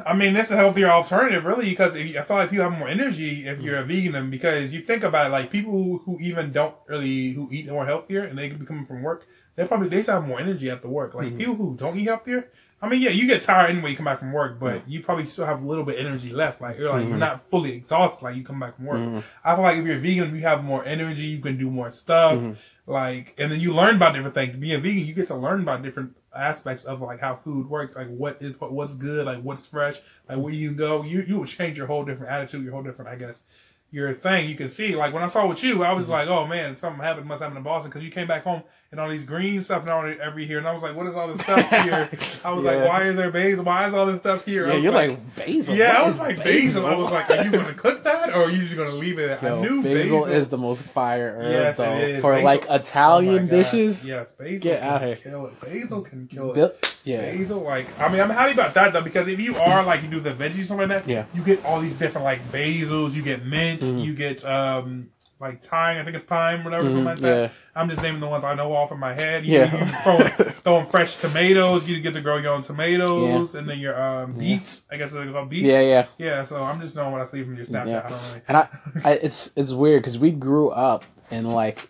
I 0.06 0.14
mean, 0.14 0.34
that's 0.34 0.52
a 0.52 0.58
healthier 0.58 0.90
alternative, 0.90 1.46
really, 1.46 1.70
because 1.70 1.96
if 1.96 2.18
I 2.18 2.24
feel 2.24 2.38
like 2.38 2.50
people 2.50 2.70
have 2.70 2.78
more 2.78 2.90
energy 2.90 3.48
if 3.48 3.62
you're 3.62 3.80
a 3.80 3.84
mm. 3.84 3.88
vegan. 3.88 4.30
Because 4.30 4.74
you 4.74 4.82
think 4.82 5.04
about 5.04 5.28
it, 5.28 5.30
like 5.30 5.52
people 5.52 5.72
who, 5.72 6.02
who 6.06 6.20
even 6.20 6.52
don't 6.52 6.76
really 6.88 7.32
who 7.32 7.48
eat 7.52 7.68
more 7.68 7.86
healthier 7.86 8.24
and 8.24 8.38
they 8.38 8.50
can 8.50 8.58
be 8.58 8.66
coming 8.66 8.86
from 8.86 9.02
work, 9.04 9.26
they 9.56 9.66
probably 9.66 9.88
they 9.88 10.02
still 10.02 10.16
have 10.16 10.28
more 10.28 10.40
energy 10.40 10.70
after 10.70 10.90
work. 10.90 11.14
Like 11.14 11.28
mm-hmm. 11.28 11.38
people 11.38 11.56
who 11.56 11.78
don't 11.78 11.98
eat 11.98 12.06
healthier, 12.06 12.50
I 12.82 12.90
mean, 12.90 13.02
yeah, 13.02 13.10
you 13.10 13.26
get 13.26 13.42
tired 13.42 13.70
anyway. 13.70 13.92
You 13.92 13.96
come 13.96 14.06
back 14.06 14.20
from 14.20 14.34
work, 14.34 14.60
but 14.60 14.88
you 14.88 15.02
probably 15.02 15.28
still 15.28 15.46
have 15.46 15.64
a 15.64 15.66
little 15.66 15.86
bit 15.86 16.00
of 16.00 16.06
energy 16.06 16.32
left. 16.32 16.62
Like 16.62 16.78
you're 16.78 16.90
like 16.90 17.08
you're 17.08 17.18
not 17.18 17.50
fully 17.50 17.72
exhausted. 17.72 18.24
Like 18.24 18.36
you 18.36 18.44
come 18.44 18.60
back 18.60 18.76
from 18.76 18.86
work. 18.86 19.00
Mm-hmm. 19.00 19.20
I 19.44 19.56
feel 19.56 19.64
like 19.64 19.78
if 19.78 19.86
you're 19.86 20.00
vegan, 20.00 20.36
you 20.36 20.42
have 20.42 20.64
more 20.64 20.84
energy. 20.84 21.24
You 21.24 21.40
can 21.40 21.58
do 21.58 21.70
more 21.70 21.90
stuff. 21.90 22.58
Like, 22.88 23.34
and 23.40 23.52
then 23.52 23.60
you 23.60 23.74
learn 23.74 23.96
about 23.96 24.14
different 24.14 24.36
things. 24.36 24.56
Being 24.56 24.76
a 24.76 24.80
vegan, 24.80 25.06
you 25.06 25.14
get 25.14 25.28
to 25.28 25.36
learn 25.36 25.62
about 25.62 25.82
different 25.82 26.16
aspects 26.36 26.84
of 26.84 27.02
like 27.02 27.20
how 27.20 27.36
food 27.36 27.68
works, 27.68 27.96
like 27.96 28.10
what 28.10 28.42
is 28.42 28.54
what's 28.60 28.94
good, 28.94 29.26
like 29.26 29.42
what's 29.42 29.66
fresh, 29.66 29.98
like 30.30 30.38
where 30.38 30.54
you 30.54 30.72
go. 30.72 31.02
You 31.04 31.22
you 31.22 31.38
will 31.38 31.46
change 31.46 31.78
your 31.78 31.88
whole 31.88 32.06
different 32.06 32.32
attitude, 32.32 32.64
your 32.64 32.74
whole 32.74 32.84
different, 32.84 33.10
I 33.10 33.16
guess, 33.16 33.42
your 33.90 34.14
thing. 34.14 34.48
You 34.48 34.56
can 34.56 34.70
see, 34.70 34.96
like 34.96 35.14
when 35.14 35.24
I 35.24 35.28
saw 35.28 35.48
with 35.48 35.64
you, 35.64 35.84
I 35.84 35.94
was 35.94 36.04
mm-hmm. 36.04 36.12
like, 36.14 36.28
oh 36.28 36.46
man, 36.46 36.76
something 36.76 37.02
happened 37.02 37.26
must 37.28 37.42
happen 37.42 37.58
in 37.58 37.64
Boston 37.64 37.90
because 37.90 38.04
you 38.04 38.12
came 38.12 38.28
back 38.28 38.44
home 38.44 38.62
and 38.92 39.00
all 39.02 39.10
these 39.10 39.24
green 39.24 39.62
stuff 39.62 39.82
and 39.82 39.90
all 39.92 40.06
every 40.22 40.46
here, 40.48 40.58
and 40.60 40.68
I 40.68 40.72
was 40.74 40.82
like, 40.84 40.96
what 40.96 41.06
is 41.08 41.16
all 41.16 41.28
this 41.28 41.42
stuff 41.42 41.70
here? 41.70 42.10
I 42.46 42.52
was 42.52 42.64
Yeah. 42.66 42.72
like, 42.76 42.88
why 42.88 43.04
is 43.04 43.16
there 43.18 43.30
basil? 43.32 43.64
Why 43.66 43.88
is 43.88 43.94
all 43.94 44.06
this 44.06 44.20
stuff 44.22 44.46
here? 44.46 44.68
Yeah, 44.68 44.76
you're 44.76 44.92
like, 44.94 45.36
basil. 45.36 45.76
yeah, 45.76 46.02
I 46.02 46.06
was 46.06 46.18
like 46.20 46.38
basil. 46.44 46.86
I 46.86 46.96
was 46.96 47.12
like, 47.12 47.30
are 47.30 47.44
you 47.44 47.52
going 47.52 47.66
to 47.66 47.74
cook 47.74 48.04
that 48.04 48.30
or 48.30 48.44
are 48.44 48.50
you 48.50 48.64
just 48.64 48.76
going 48.76 48.90
to 48.90 48.96
leave 48.96 49.20
it? 49.20 49.42
Yo, 49.42 49.58
I 49.58 49.62
knew 49.62 49.82
basil, 49.84 50.22
basil, 50.22 50.26
is 50.26 50.48
the 50.50 50.58
most 50.58 50.84
fire 50.84 51.36
herb 51.36 51.52
Yes, 51.52 51.76
it 51.76 51.78
though. 51.78 51.94
is. 51.98 52.22
for 52.22 52.32
Basil- 52.34 52.46
like 52.46 52.66
Oh 52.70 52.76
Italian 52.76 53.48
God. 53.48 53.50
dishes. 53.50 54.06
Yes, 54.08 54.32
basil 54.38 54.60
Get 54.60 54.80
can 54.80 54.90
outta 54.90 55.06
here. 55.08 55.16
kill 55.18 55.46
it. 55.48 55.60
Basil 55.62 56.02
can 56.02 56.28
kill 56.28 56.52
it. 56.52 56.54
Bill- 56.56 56.74
yeah. 57.04 57.36
Basil, 57.36 57.60
like, 57.62 58.00
I 58.00 58.08
mean, 58.10 58.22
I'm 58.22 58.30
happy 58.30 58.54
about 58.54 58.74
that 58.76 58.94
though 58.94 59.02
because 59.02 59.28
if 59.28 59.40
you 59.42 59.56
are 59.58 59.84
like 59.84 60.04
you 60.04 60.08
do 60.10 60.20
the 60.22 60.32
veggies 60.32 60.60
or 60.62 60.64
something 60.64 60.90
like 60.90 61.04
that, 61.06 61.10
Yeah. 61.12 61.26
you 61.34 61.44
get 61.44 61.66
all 61.66 61.82
these 61.82 61.94
different 61.96 62.24
like 62.24 62.52
basils, 62.52 63.14
you 63.14 63.22
get 63.24 63.46
mint, 63.46 63.82
Mm-hmm. 63.82 64.00
you 64.00 64.14
get 64.14 64.46
um 64.46 65.10
like 65.40 65.64
thyme. 65.64 66.00
I 66.00 66.04
think 66.04 66.16
it's 66.16 66.26
thyme, 66.26 66.64
whatever, 66.64 66.86
something 66.86 67.04
like 67.04 67.20
that. 67.20 67.50
Mm-hmm. 67.52 67.80
I'm 67.80 67.90
just 67.90 68.02
naming 68.02 68.22
the 68.22 68.28
ones 68.28 68.44
I 68.46 68.54
know 68.56 68.74
off 68.74 68.92
of 68.92 68.98
my 69.00 69.14
head. 69.14 69.46
You, 69.46 69.60
Yeah. 69.60 69.80
you 69.80 69.86
throw, 69.86 70.46
throwing 70.52 70.88
fresh 70.88 71.16
tomatoes. 71.16 71.88
You 71.90 72.00
get 72.00 72.14
to 72.14 72.22
grow 72.22 72.38
your 72.38 72.54
own 72.54 72.64
tomatoes, 72.64 73.54
and 73.56 73.68
then 73.68 73.80
your 73.80 74.02
um, 74.02 74.34
beets. 74.34 74.84
I 74.90 74.98
guess 74.98 75.12
they're 75.12 75.30
called 75.32 75.50
beets. 75.50 75.68
Yeah, 75.68 75.82
yeah. 75.82 76.06
Yeah, 76.18 76.44
so 76.46 76.62
I'm 76.62 76.80
just 76.80 76.96
knowing 76.96 77.12
what 77.12 77.22
I 77.22 77.26
see 77.26 77.44
from 77.44 77.58
your 77.58 77.66
Snapchat. 77.66 77.88
Yeah. 77.88 78.02
I 78.06 78.10
don't 78.10 78.22
really. 78.30 78.42
And 78.48 78.58
I, 78.58 78.70
I 79.04 79.12
it's 79.16 79.52
it's 79.56 79.72
weird 79.74 80.02
because 80.04 80.18
we 80.18 80.32
grew 80.32 80.70
up 80.70 81.04
in 81.32 81.46
like 81.52 81.90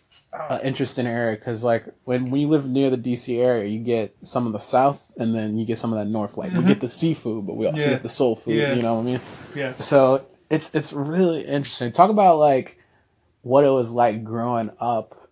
an 0.50 0.60
interesting 0.62 1.06
area 1.08 1.38
because 1.38 1.64
like 1.64 1.86
when 2.04 2.30
we 2.32 2.46
live 2.46 2.68
near 2.68 2.90
the 2.90 2.98
DC 2.98 3.38
area, 3.40 3.66
you 3.66 3.80
get 3.80 4.16
some 4.24 4.48
of 4.48 4.54
the 4.54 4.60
South 4.60 5.12
and 5.18 5.34
then 5.36 5.58
you 5.58 5.66
get 5.66 5.78
some 5.80 5.94
of 5.94 6.00
that 6.00 6.08
North. 6.12 6.36
Like 6.36 6.52
we 6.52 6.64
get 6.64 6.82
the 6.82 6.88
seafood, 6.90 7.46
but 7.46 7.56
we 7.56 7.68
also 7.68 7.78
Mm-hmm. 7.78 7.90
Yeah. 7.90 7.96
get 7.96 8.04
the 8.04 8.10
soul 8.10 8.36
food. 8.36 8.56
Yeah. 8.56 8.74
You 8.74 8.82
know 8.82 8.96
what 8.96 9.02
I 9.02 9.04
mean? 9.04 9.22
Yeah. 9.56 9.78
So 9.78 10.26
it's 10.50 10.72
it's 10.74 10.92
really 10.94 11.46
interesting. 11.46 11.92
Talk 11.92 12.10
about 12.10 12.38
like 12.40 12.80
what 13.46 13.64
it 13.64 13.70
was 13.70 13.92
like 13.92 14.24
growing 14.24 14.72
up. 14.80 15.30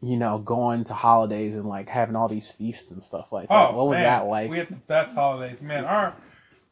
You 0.00 0.16
know, 0.16 0.38
going 0.38 0.84
to 0.84 0.94
holidays 0.94 1.56
and 1.56 1.66
like 1.66 1.88
having 1.88 2.14
all 2.14 2.28
these 2.28 2.52
feasts 2.52 2.92
and 2.92 3.02
stuff 3.02 3.32
like 3.32 3.48
that. 3.48 3.70
Oh, 3.70 3.76
what 3.76 3.88
was 3.88 3.96
man. 3.96 4.04
that 4.04 4.26
like? 4.26 4.48
We 4.48 4.58
had 4.58 4.68
the 4.68 4.76
best 4.76 5.14
holidays, 5.14 5.60
man. 5.60 5.84
Our 5.84 6.14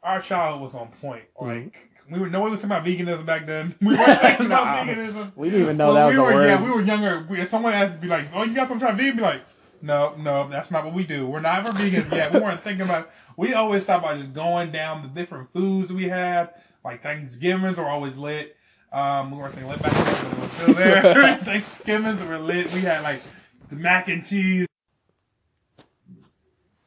our 0.00 0.20
childhood 0.20 0.62
was 0.62 0.74
on 0.76 0.88
point. 1.00 1.24
Like 1.40 1.74
we 2.08 2.20
were 2.20 2.30
no 2.30 2.40
one 2.40 2.52
was 2.52 2.62
talking 2.62 2.76
about 2.76 2.86
veganism 2.86 3.26
back 3.26 3.46
then. 3.46 3.74
We 3.80 3.96
weren't 3.96 4.20
thinking 4.20 4.46
about 4.46 4.86
veganism. 4.86 5.32
We 5.34 5.50
didn't 5.50 5.62
even 5.62 5.76
know 5.76 5.86
When 5.88 5.94
that 5.96 6.04
we 6.04 6.10
was 6.10 6.18
a 6.18 6.22
were, 6.22 6.32
word. 6.34 6.46
Yeah, 6.46 6.62
we 6.62 6.70
were 6.70 6.82
younger. 6.82 7.26
We, 7.28 7.40
if 7.40 7.48
someone 7.48 7.72
asked 7.72 7.94
to 7.94 7.98
be 7.98 8.06
like, 8.06 8.28
"Oh, 8.32 8.44
you 8.44 8.54
got 8.54 8.68
some 8.68 8.78
trying 8.78 8.96
vegan?" 8.96 9.16
Be 9.16 9.22
like, 9.22 9.42
"No, 9.82 10.14
no, 10.16 10.48
that's 10.48 10.70
not 10.70 10.84
what 10.84 10.94
we 10.94 11.02
do. 11.02 11.26
We're 11.26 11.40
not 11.40 11.66
for 11.66 11.72
vegans 11.72 12.12
yet." 12.12 12.32
We 12.32 12.38
weren't 12.38 12.60
thinking 12.60 12.84
about. 12.84 13.10
We 13.36 13.54
always 13.54 13.82
thought 13.82 14.04
about 14.04 14.18
just 14.20 14.34
going 14.34 14.70
down 14.70 15.02
the 15.02 15.08
different 15.08 15.52
foods 15.52 15.92
we 15.92 16.04
had. 16.04 16.50
Like 16.84 17.02
Thanksgivings 17.02 17.76
are 17.76 17.88
always 17.88 18.16
lit. 18.16 18.56
Um, 18.92 19.32
we 19.32 19.38
weren't 19.38 19.52
saying 19.52 19.66
lit 19.66 19.82
back 19.82 19.92
then, 19.92 20.35
still 20.56 20.74
there. 20.74 21.36
Thanksgivings 21.38 22.22
were 22.22 22.38
lit. 22.38 22.72
We 22.72 22.80
had 22.80 23.02
like 23.02 23.22
the 23.68 23.76
mac 23.76 24.08
and 24.08 24.24
cheese. 24.24 24.66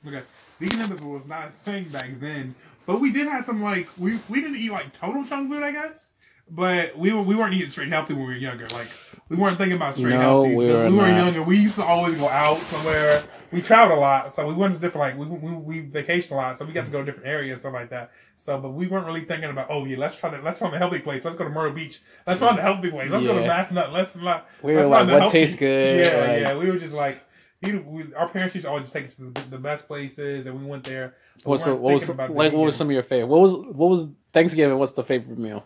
Okay, 0.08 0.22
veganism 0.62 1.02
was 1.02 1.26
not 1.26 1.50
a 1.50 1.52
thing 1.66 1.86
back 1.90 2.20
then. 2.20 2.56
But 2.86 3.02
we 3.02 3.12
did 3.12 3.28
have 3.28 3.46
some 3.46 3.62
like 3.62 3.88
we 3.98 4.20
we 4.30 4.42
didn't 4.42 4.58
eat 4.58 4.72
like 4.72 4.94
total 4.94 5.24
junk 5.24 5.50
food, 5.52 5.62
I 5.64 5.72
guess. 5.72 6.14
But 6.50 6.98
we 6.98 7.14
were 7.14 7.22
we 7.22 7.36
weren't 7.36 7.54
eating 7.54 7.70
straight 7.70 7.90
healthy 7.90 8.14
when 8.14 8.24
we 8.24 8.34
were 8.34 8.40
younger. 8.40 8.68
Like 8.70 8.88
we 9.28 9.36
weren't 9.36 9.58
thinking 9.58 9.76
about 9.76 9.96
straight 9.96 10.14
No, 10.16 10.20
healthy. 10.44 10.56
we 10.56 10.66
were 10.68 10.90
we 10.90 10.96
were 10.98 11.08
younger. 11.10 11.44
We 11.44 11.58
used 11.58 11.76
to 11.76 11.84
always 11.84 12.16
go 12.18 12.28
out 12.30 12.58
somewhere. 12.62 13.24
We 13.52 13.62
traveled 13.62 13.98
a 13.98 14.02
lot, 14.02 14.34
so 14.34 14.46
we 14.48 14.54
went 14.54 14.74
to 14.76 14.80
different 14.80 15.18
like 15.18 15.18
we 15.18 15.26
we, 15.38 15.52
we 15.54 15.80
vacation 15.82 16.34
a 16.34 16.38
lot, 16.38 16.58
so 16.58 16.66
we 16.66 16.74
got 16.74 16.86
to 16.86 16.92
go 16.92 17.00
to 17.00 17.06
different 17.06 17.28
areas 17.28 17.54
and 17.54 17.60
stuff 17.62 17.74
like 17.74 17.90
that. 17.90 18.12
So, 18.38 18.60
but 18.60 18.70
we 18.70 18.86
weren't 18.88 19.08
really 19.08 19.26
thinking 19.26 19.50
about 19.50 19.68
oh 19.70 19.86
yeah, 19.86 19.98
let's 19.98 20.16
try 20.16 20.30
to 20.30 20.42
let's 20.44 20.60
find 20.60 20.74
a 20.76 20.78
healthy 20.78 21.00
place. 21.00 21.24
Let's 21.26 21.36
go 21.36 21.46
to 21.46 21.50
Myrtle 21.50 21.74
Beach. 21.74 22.00
Let's 22.28 22.40
find 22.40 22.60
a 22.60 22.62
healthy 22.62 22.92
place. 22.92 23.10
Let's 23.10 23.24
go 23.26 23.34
to 23.34 23.42
Yeah. 23.42 23.64
Massanutten. 23.64 23.92
Let's 23.92 24.16
not. 24.16 24.48
We 24.62 24.76
let's 24.76 24.88
like, 24.88 25.00
find 25.00 25.10
the 25.10 25.14
what 25.14 25.22
healthy- 25.24 25.40
tastes 25.40 25.56
good? 25.56 26.06
Yeah, 26.06 26.20
like- 26.20 26.42
yeah. 26.42 26.58
We 26.58 26.70
were 26.70 26.78
just 26.78 26.94
like. 26.94 27.24
We, 27.62 27.74
we, 27.74 28.14
our 28.14 28.30
parents 28.30 28.56
used 28.56 28.64
to 28.66 28.72
always 28.72 28.90
take 28.90 29.08
us 29.08 29.16
to 29.16 29.32
the, 29.32 29.42
the 29.50 29.58
best 29.58 29.86
places, 29.86 30.46
and 30.46 30.58
we 30.62 30.66
went 30.66 30.86
there. 30.86 31.16
We 31.46 31.58
the, 31.58 31.76
what 31.76 31.94
was 31.94 32.06
thinking 32.06 32.16
about 32.16 32.30
the 32.30 32.34
like? 32.36 32.54
What 32.54 32.66
was 32.66 32.76
some 32.78 32.88
of 32.88 32.94
your 32.94 33.04
favorite? 33.04 33.28
What 33.28 33.42
was 33.42 33.54
what 33.54 33.90
was 33.90 34.08
Thanksgiving? 34.32 34.78
What's 34.78 34.94
the 34.94 35.04
favorite 35.04 35.38
meal? 35.38 35.66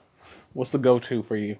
What's 0.53 0.71
the 0.71 0.79
go 0.79 0.97
to 0.99 1.21
for 1.21 1.35
you? 1.35 1.57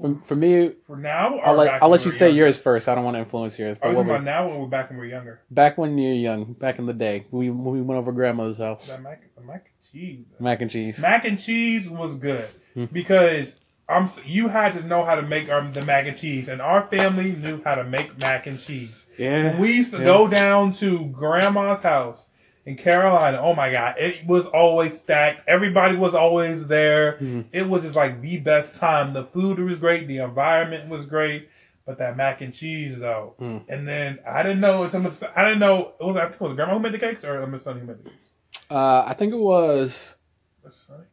For, 0.00 0.14
for 0.26 0.36
me, 0.36 0.72
for 0.86 0.96
now? 0.96 1.38
I'll 1.38 1.54
let 1.54 1.82
I'll 1.82 1.88
let 1.88 2.04
you 2.04 2.10
say 2.10 2.26
younger? 2.28 2.38
yours 2.44 2.58
first. 2.58 2.86
I 2.88 2.94
don't 2.94 3.04
want 3.04 3.14
to 3.14 3.20
influence 3.20 3.58
yours. 3.58 3.78
But 3.80 3.88
we 3.90 3.94
what 3.96 4.02
talking 4.02 4.08
were- 4.08 4.14
about 4.16 4.24
now 4.24 4.48
when 4.48 4.60
we're 4.60 4.66
back 4.66 4.90
when 4.90 4.98
we 4.98 5.06
were 5.06 5.10
younger? 5.12 5.40
back 5.50 5.78
when 5.78 5.96
you 5.96 6.08
were 6.10 6.14
young, 6.14 6.52
back 6.52 6.78
in 6.78 6.86
the 6.86 6.92
day, 6.92 7.26
we 7.30 7.48
we 7.50 7.80
went 7.80 7.98
over 7.98 8.12
grandmother's 8.12 8.58
house. 8.58 8.86
That 8.88 9.02
mac, 9.02 9.22
mac 9.44 9.66
and 9.66 9.92
cheese. 9.92 10.24
Mac 10.38 10.60
and 10.60 10.70
cheese. 10.70 10.98
Mac 10.98 11.24
and 11.24 11.40
cheese 11.40 11.88
was 11.88 12.14
good 12.16 12.48
Hmm. 12.74 12.84
because 12.92 13.56
I'm 13.88 14.08
you 14.26 14.48
had 14.48 14.74
to 14.74 14.82
know 14.82 15.04
how 15.04 15.14
to 15.14 15.22
make 15.22 15.48
um, 15.48 15.72
the 15.72 15.82
mac 15.82 16.06
and 16.06 16.16
cheese, 16.16 16.48
and 16.48 16.60
our 16.60 16.86
family 16.88 17.32
knew 17.32 17.62
how 17.64 17.76
to 17.76 17.84
make 17.84 18.18
mac 18.20 18.46
and 18.46 18.60
cheese. 18.60 19.06
Yeah. 19.16 19.58
We 19.58 19.72
used 19.72 19.92
to 19.92 19.98
Yeah. 19.98 20.04
go 20.04 20.28
down 20.28 20.72
to 20.74 21.06
grandma's 21.06 21.82
house 21.82 22.28
in 22.66 22.76
Carolina, 22.76 23.40
oh 23.40 23.54
my 23.54 23.70
god, 23.70 23.94
it 23.98 24.26
was 24.26 24.44
always 24.46 24.98
stacked. 24.98 25.48
Everybody 25.48 25.96
was 25.96 26.14
always 26.14 26.66
there. 26.66 27.16
Hmm. 27.18 27.42
It 27.52 27.68
was 27.68 27.84
just 27.84 27.94
like 27.96 28.20
the 28.20 28.38
best 28.38 28.76
time. 28.76 29.14
The 29.14 29.24
food 29.24 29.58
was 29.60 29.78
great, 29.78 30.06
the 30.08 30.18
environment 30.18 30.88
was 30.90 31.06
great, 31.06 31.48
but 31.86 31.96
that 31.98 32.16
mac 32.16 32.40
and 32.40 32.52
cheese 32.52 32.98
though. 32.98 33.34
Hmm. 33.38 33.58
And 33.68 33.86
then 33.86 34.18
I 34.28 34.42
didn't 34.42 34.60
know 34.60 34.82
I 34.82 34.88
didn't 35.44 35.60
know 35.60 35.92
it 36.00 36.04
was 36.04 36.16
I 36.16 36.22
think 36.24 36.34
it 36.34 36.40
was 36.40 36.54
grandma 36.54 36.74
who 36.74 36.80
made 36.80 36.92
the 36.92 36.98
cakes 36.98 37.24
or 37.24 37.46
Miss 37.46 37.62
Sunny 37.62 37.80
who 37.80 37.86
made 37.86 37.98
the 38.04 38.10
cakes. 38.10 38.16
Uh, 38.68 39.04
I 39.06 39.14
think 39.14 39.32
it 39.32 39.38
was. 39.38 40.14
Sunny? 40.70 41.04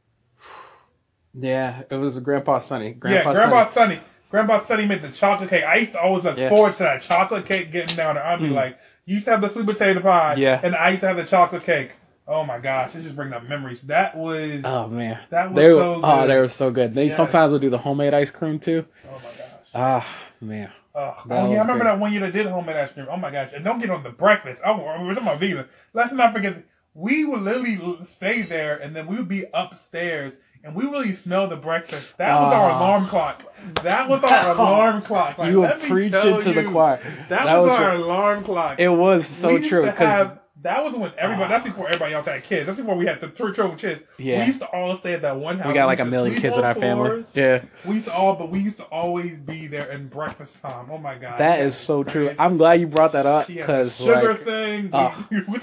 Yeah, 1.35 1.83
it 1.89 1.95
was 1.95 2.17
Grandpa 2.19 2.59
Sonny. 2.59 2.87
yeah, 2.89 2.93
Grandpa 2.93 3.33
Grandpa 3.33 3.69
Sunny. 3.69 3.99
Grandpa 4.29 4.63
Sunny 4.65 4.85
made 4.85 5.01
the 5.03 5.09
chocolate 5.11 5.49
cake. 5.49 5.63
I 5.63 5.75
used 5.77 5.91
to 5.91 6.01
always 6.01 6.23
look 6.23 6.37
Yeah. 6.37 6.49
forward 6.49 6.73
to 6.73 6.79
that 6.83 7.01
chocolate 7.01 7.45
cake 7.45 7.71
getting 7.71 7.95
down 7.95 8.15
there. 8.15 8.25
I'd 8.25 8.39
be 8.39 8.49
Mm. 8.49 8.53
like, 8.53 8.77
you 9.05 9.15
used 9.15 9.25
to 9.25 9.31
have 9.31 9.41
the 9.41 9.49
sweet 9.49 9.65
potato 9.65 9.99
pie, 10.01 10.35
Yeah. 10.37 10.59
and 10.63 10.75
I 10.75 10.89
used 10.89 11.01
to 11.01 11.07
have 11.07 11.17
the 11.17 11.25
chocolate 11.25 11.63
cake. 11.63 11.91
Oh 12.27 12.45
my 12.45 12.57
gosh, 12.59 12.95
it's 12.95 13.03
just 13.03 13.15
bringing 13.17 13.33
up 13.33 13.43
memories. 13.47 13.81
That 13.83 14.15
was 14.15 14.61
Oh 14.63 14.87
man, 14.87 15.19
That 15.29 15.51
was 15.51 15.55
they 15.57 15.67
were, 15.73 15.79
so 15.79 16.01
oh 16.03 16.27
they 16.27 16.37
were 16.39 16.47
so 16.49 16.71
good. 16.71 16.93
They 16.95 17.07
Yeah. 17.07 17.13
sometimes 17.13 17.51
would 17.51 17.61
do 17.61 17.69
the 17.69 17.77
homemade 17.79 18.13
ice 18.13 18.31
cream 18.31 18.59
too. 18.59 18.85
oh 19.05 19.11
my 19.11 19.21
gosh. 19.21 19.41
Ah 19.75 20.07
man, 20.39 20.71
Oh, 20.95 20.99
oh, 21.01 21.23
yeah, 21.29 21.35
I 21.35 21.43
remember 21.45 21.73
great. 21.73 21.83
that 21.85 21.99
one 21.99 22.13
year 22.13 22.21
they 22.21 22.31
did 22.31 22.45
homemade 22.45 22.77
ice 22.77 22.91
cream. 22.91 23.07
Oh 23.09 23.17
my 23.17 23.31
gosh! 23.31 23.49
And 23.53 23.65
don't 23.65 23.79
get 23.79 23.89
on 23.89 24.03
the 24.03 24.09
breakfast. 24.11 24.61
Oh, 24.65 24.77
we're 24.77 25.13
talking 25.15 25.17
about 25.27 25.39
vegan. 25.39 25.65
Let's 25.93 26.13
not 26.13 26.31
forget. 26.33 26.63
We 26.93 27.25
would 27.25 27.41
literally 27.41 27.79
stay 28.05 28.43
there, 28.43 28.77
and 28.77 28.95
then 28.95 29.07
we 29.07 29.17
would 29.17 29.27
be 29.27 29.45
upstairs, 29.53 30.33
and 30.63 30.75
we 30.75 30.83
really 30.85 31.13
smell 31.13 31.47
the 31.47 31.55
breakfast. 31.57 32.17
That 32.17 32.39
was 32.41 32.53
our 32.53 32.71
Ah. 32.71 32.77
alarm 32.79 33.07
clock. 33.07 33.43
That 33.83 34.09
was 34.09 34.23
our 34.23 34.51
alarm 34.57 35.01
clock. 35.01 35.37
Like, 35.37 35.51
you 35.51 35.61
were 35.61 35.77
preaching 35.79 36.11
to 36.11 36.51
the 36.53 36.61
you, 36.63 36.69
choir. 36.71 36.99
That, 37.29 37.45
That 37.45 37.57
was, 37.59 37.71
was 37.71 37.79
our 37.79 37.91
a- 37.91 37.97
alarm 37.97 38.43
clock. 38.43 38.79
It 38.79 38.89
was 38.89 39.27
so 39.27 39.55
We 39.55 39.67
true 39.67 39.85
because 39.85 40.31
that 40.61 40.81
was 40.83 40.93
when 40.95 41.11
everybody. 41.17 41.49
That's 41.49 41.65
before 41.65 41.87
everybody 41.87 42.13
else 42.13 42.25
had 42.25 42.41
kids. 42.43 42.67
That's 42.67 42.77
before 42.77 42.95
we 42.95 43.05
had 43.05 43.19
the 43.19 43.27
three 43.27 43.53
children 43.53 43.77
kids. 43.77 44.01
Yeah. 44.17 44.39
We 44.39 44.45
used 44.47 44.59
to 44.61 44.65
all 44.67 44.95
stay 44.95 45.13
at 45.13 45.21
that 45.23 45.35
one 45.37 45.57
house. 45.59 45.67
we 45.67 45.73
got 45.73 45.87
like 45.87 45.99
used 45.99 46.07
a 46.07 46.11
million 46.11 46.39
kids 46.39 46.57
in 46.57 46.63
our 46.63 46.73
family. 46.73 47.09
floors. 47.09 47.35
Yeah, 47.35 47.63
We 47.85 47.95
used 47.95 48.07
to 48.07 48.13
all, 48.13 48.35
but 48.35 48.49
we 48.49 48.59
used 48.59 48.77
to 48.77 48.83
always 48.85 49.37
be 49.37 49.67
there 49.67 49.91
in 49.91 50.07
breakfast 50.07 50.61
time. 50.61 50.87
Oh 50.89 50.97
my 50.97 51.15
god, 51.15 51.39
that 51.39 51.59
is 51.59 51.75
so 51.75 52.03
true. 52.05 52.33
I'm 52.39 52.55
glad 52.57 52.79
you 52.79 52.87
brought 52.87 53.11
that 53.11 53.25
up 53.25 53.47
the 53.47 53.55
because 53.55 53.97
sugar 53.97 54.33
like 54.35 54.43
thing. 54.45 54.91
We- 55.49 55.59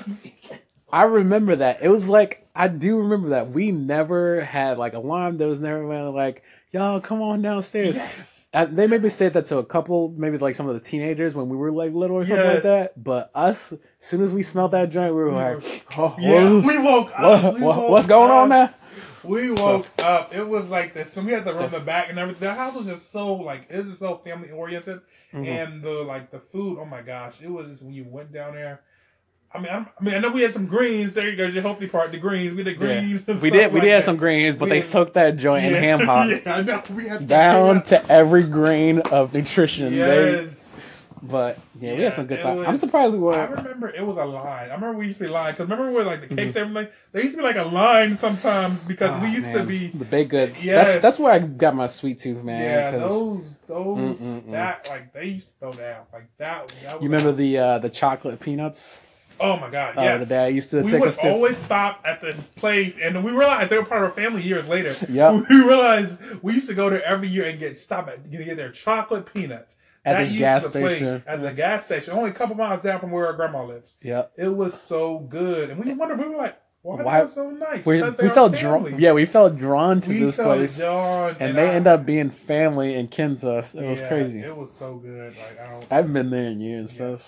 I 0.93 1.05
remember 1.05 1.57
that. 1.57 1.83
It 1.83 1.89
was 1.89 2.09
like 2.09 2.47
I 2.61 2.69
do 2.69 2.99
remember 2.99 3.31
that. 3.31 3.51
We 3.51 3.73
never 3.73 4.43
had 4.43 4.79
like 4.79 4.95
alarm. 4.95 5.39
There 5.39 5.49
was 5.49 5.61
never 5.61 5.83
like, 6.11 6.43
y'all 6.73 7.01
come 7.01 7.23
on 7.23 7.43
downstairs. 7.43 7.97
yes. 7.97 8.37
Uh, 8.53 8.65
they 8.65 8.87
maybe 8.89 9.09
said 9.09 9.33
that 9.35 9.47
to 9.47 9.59
a 9.59 9.65
couple, 9.65 10.13
maybe 10.17 10.37
like 10.37 10.57
some 10.57 10.67
of 10.69 10.75
the 10.75 10.81
teenagers 10.81 11.35
when 11.37 11.49
we 11.49 11.57
were 11.57 11.71
like 11.71 11.93
little 11.95 12.17
or 12.17 12.25
something 12.25 12.45
Yeah. 12.45 12.53
like 12.55 12.63
that. 12.65 13.03
But 13.03 13.31
us, 13.35 13.73
as 13.73 13.79
soon 14.01 14.23
as 14.23 14.33
we 14.33 14.43
smelled 14.43 14.73
that 14.73 14.91
joint, 14.91 15.15
we 15.15 15.23
were 15.23 15.31
like, 15.33 15.85
oh, 15.97 16.17
Yeah, 16.19 16.61
we 16.61 16.77
woke 16.79 17.13
up. 17.19 17.45
what- 17.45 17.55
we 17.55 17.61
woke 17.63 17.89
what's 17.91 18.07
going 18.09 18.31
on 18.31 18.49
now? 18.49 18.75
We 19.23 19.51
woke 19.53 19.87
up. 19.99 20.35
It 20.35 20.49
was 20.49 20.69
like 20.69 20.95
this. 20.95 21.13
So 21.13 21.23
we 21.23 21.33
had 21.33 21.45
to 21.45 21.53
run 21.53 21.71
the 21.71 21.79
back 21.81 22.09
and 22.11 22.19
everything. 22.19 22.41
The 22.49 22.55
house 22.55 22.75
was 22.75 22.87
just 22.87 23.13
so 23.13 23.35
like 23.35 23.67
it 23.71 23.77
was 23.79 23.87
just 23.89 23.99
so 24.01 24.17
family 24.25 24.51
oriented, 24.51 25.01
Mm-hmm. 25.33 25.45
and 25.47 25.83
the 25.83 25.91
like 25.91 26.31
the 26.33 26.41
food. 26.41 26.79
Oh 26.81 26.85
my 26.87 27.03
gosh, 27.03 27.41
it 27.41 27.51
was 27.51 27.69
just 27.69 27.83
when 27.83 27.93
you 27.95 28.05
went 28.09 28.33
down 28.33 28.55
there. 28.55 28.81
I 29.53 29.59
mean, 29.59 29.69
I'm, 29.73 29.87
I 30.01 30.05
mean, 30.05 30.15
I 30.15 30.19
know 30.19 30.31
we 30.31 30.43
had 30.43 30.53
some 30.53 30.67
greens. 30.67 31.13
There, 31.15 31.35
there's 31.35 31.55
your 31.55 31.63
healthy 31.63 31.89
part. 31.89 32.13
The 32.13 32.19
greens. 32.19 32.55
We 32.57 32.63
did 32.63 32.79
greens. 32.79 33.25
and 33.27 33.41
We 33.43 33.51
did. 33.51 33.73
We 33.73 33.81
like 33.81 33.87
did 33.87 33.95
have 33.95 34.05
some 34.05 34.17
greens, 34.17 34.55
but 34.55 34.67
We 34.67 34.71
they 34.71 34.77
had- 34.77 34.85
soaked 34.85 35.15
that 35.15 35.37
joint 35.39 35.65
in 35.67 35.75
ham 35.75 36.01
hock 36.01 36.29
yeah, 36.47 36.55
I 36.55 36.63
know. 36.63 36.83
We 36.95 37.09
had 37.09 37.27
down 37.27 37.83
to 37.91 38.11
every 38.11 38.45
grain 38.45 39.01
of 39.01 39.35
nutrition. 39.35 39.91
They, 39.91 39.97
Yes. 39.99 40.81
but 41.21 41.59
yeah, 41.81 41.95
we 41.97 42.03
had 42.03 42.13
some 42.13 42.27
good 42.27 42.39
time. 42.41 42.61
I'm 42.61 42.77
surprised 42.77 43.13
we 43.13 43.19
weren't. 43.19 43.51
remember 43.51 43.89
it 43.91 44.07
was 44.07 44.19
a 44.19 44.25
line. 44.25 44.71
I 44.71 44.75
remember 44.75 44.93
we 44.99 45.07
used 45.09 45.19
to 45.19 45.25
be 45.25 45.31
lying 45.31 45.55
because 45.55 45.69
remember 45.69 45.91
where 45.91 46.05
like 46.05 46.21
the 46.29 46.29
cakes 46.37 46.55
and 46.55 46.71
everything. 46.71 46.93
There 47.11 47.21
used 47.23 47.35
to 47.35 47.39
be 47.39 47.43
like 47.43 47.57
a 47.57 47.65
line 47.65 48.17
sometimes 48.17 48.81
because 48.85 49.21
we 49.21 49.27
Oh, 49.29 49.31
used 49.33 49.53
to 49.53 49.65
be. 49.65 49.89
the 49.89 50.05
baked 50.05 50.31
good. 50.31 50.55
Yes. 50.63 50.93
That's 50.93 51.03
that's 51.03 51.19
where 51.19 51.33
I 51.33 51.41
got 51.41 51.75
my 51.75 51.89
sweet 51.89 52.21
tooth, 52.21 52.45
man. 52.45 52.63
Yeah, 52.63 52.91
those 53.01 53.57
those 53.67 54.21
Mm-mm-mm. 54.21 54.51
that 54.53 54.87
like 54.89 55.13
they 55.13 55.25
used 55.25 55.49
to 55.49 55.53
go 55.61 55.73
down 55.73 56.05
like 56.13 56.29
that. 56.39 56.69
that 56.85 56.95
was 56.95 57.03
you 57.03 57.09
remember 57.11 57.33
the 57.33 57.59
uh, 57.59 57.79
the 57.81 57.91
chocolate 57.91 58.39
peanuts? 58.39 59.01
Oh 59.41 59.57
my 59.57 59.71
god! 59.71 59.97
Uh, 59.97 60.03
Yes. 60.03 60.21
the 60.21 60.27
dad 60.27 60.55
used 60.55 60.71
to 60.73 60.83
we 60.83 60.91
take 60.91 61.01
would 61.01 61.09
us 61.11 61.19
to. 61.19 61.31
always 61.31 61.57
stop 61.57 62.01
at 62.05 62.21
this 62.21 62.49
place, 62.49 62.99
and 63.03 63.25
we 63.25 63.31
realized 63.33 63.71
they 63.71 63.79
were 63.79 63.85
part 63.87 64.03
of 64.05 64.11
our 64.11 64.15
family 64.15 64.43
years 64.43 64.69
later. 64.69 64.95
Yeah, 65.09 65.33
We 65.51 65.57
realized 65.63 66.21
we 66.43 66.55
used 66.55 66.69
to 66.69 66.75
go 66.75 66.91
there 66.91 67.03
every 67.03 67.29
year 67.29 67.47
and 67.47 67.59
get 67.59 67.79
stop 67.79 68.09
at 68.09 68.31
get 68.31 68.57
their 68.57 68.71
chocolate 68.71 69.33
peanuts 69.33 69.77
At 70.05 70.13
That 70.19 70.25
this 70.29 70.37
gas 70.39 70.71
place 70.71 70.97
station. 70.99 71.23
At 71.27 71.43
the 71.43 71.53
gas 71.53 71.85
station, 71.87 72.13
only 72.15 72.31
a 72.31 72.35
couple 72.35 72.55
miles 72.57 72.81
down 72.83 73.01
from 73.01 73.11
where 73.13 73.27
our 73.27 73.33
grandma 73.33 73.65
lives. 73.65 73.97
Yeah, 74.03 74.25
It 74.37 74.49
was 74.55 74.81
so 74.81 75.19
good, 75.21 75.71
and 75.71 75.83
we 75.85 75.93
wondered. 75.95 76.19
We 76.19 76.29
were 76.29 76.37
like, 76.37 76.57
"Why, 76.83 77.03
Why- 77.03 77.27
so 77.27 77.51
nice?" 77.51 77.85
We, 77.87 78.03
we 78.03 78.29
felt 78.31 78.53
drawn. 78.55 78.99
Yeah, 78.99 79.13
we 79.13 79.25
felt 79.27 79.57
drawn 79.59 80.01
to 80.03 80.09
we 80.11 80.21
this 80.21 80.37
place, 80.37 80.77
drawn, 80.79 81.37
and 81.41 81.57
they 81.57 81.69
I- 81.71 81.75
end 81.75 81.87
up 81.87 82.05
being 82.05 82.31
family 82.31 82.95
and 82.95 83.11
kin 83.11 83.37
to 83.39 83.53
us. 83.59 83.75
It 83.75 83.85
was 83.89 84.01
crazy. 84.03 84.41
It 84.41 84.55
was 84.57 84.71
so 84.73 84.97
good. 84.97 85.35
Like 85.37 85.61
I 85.61 85.71
don't. 85.71 85.87
I 85.91 85.95
haven't 85.97 86.13
been 86.13 86.31
there 86.31 86.47
in 86.47 86.61
years. 86.61 86.93
Yeah. 86.99 87.17
So 87.17 87.19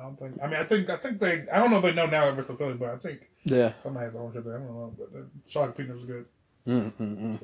I 0.00 0.04
don't 0.04 0.18
think. 0.18 0.36
I 0.42 0.46
mean, 0.46 0.56
I 0.56 0.64
think. 0.64 0.88
I 0.88 0.96
think 0.96 1.20
they. 1.20 1.46
I 1.52 1.58
don't 1.58 1.70
know 1.70 1.76
if 1.76 1.82
they 1.82 1.92
know 1.92 2.06
now 2.06 2.24
that 2.26 2.36
we're 2.36 2.42
still 2.42 2.56
Philly, 2.56 2.74
but 2.74 2.90
I 2.90 2.96
think 2.96 3.28
yeah. 3.44 3.74
somebody 3.74 4.06
has 4.06 4.14
ownership. 4.16 4.44
there. 4.44 4.56
I 4.56 4.58
don't 4.58 4.68
know, 4.68 4.94
but 4.96 5.12
the 5.12 5.26
chocolate 5.46 5.76
peanuts 5.76 6.00
was 6.00 6.06
good. 6.06 6.26
Mm-mm-mm. 6.66 7.38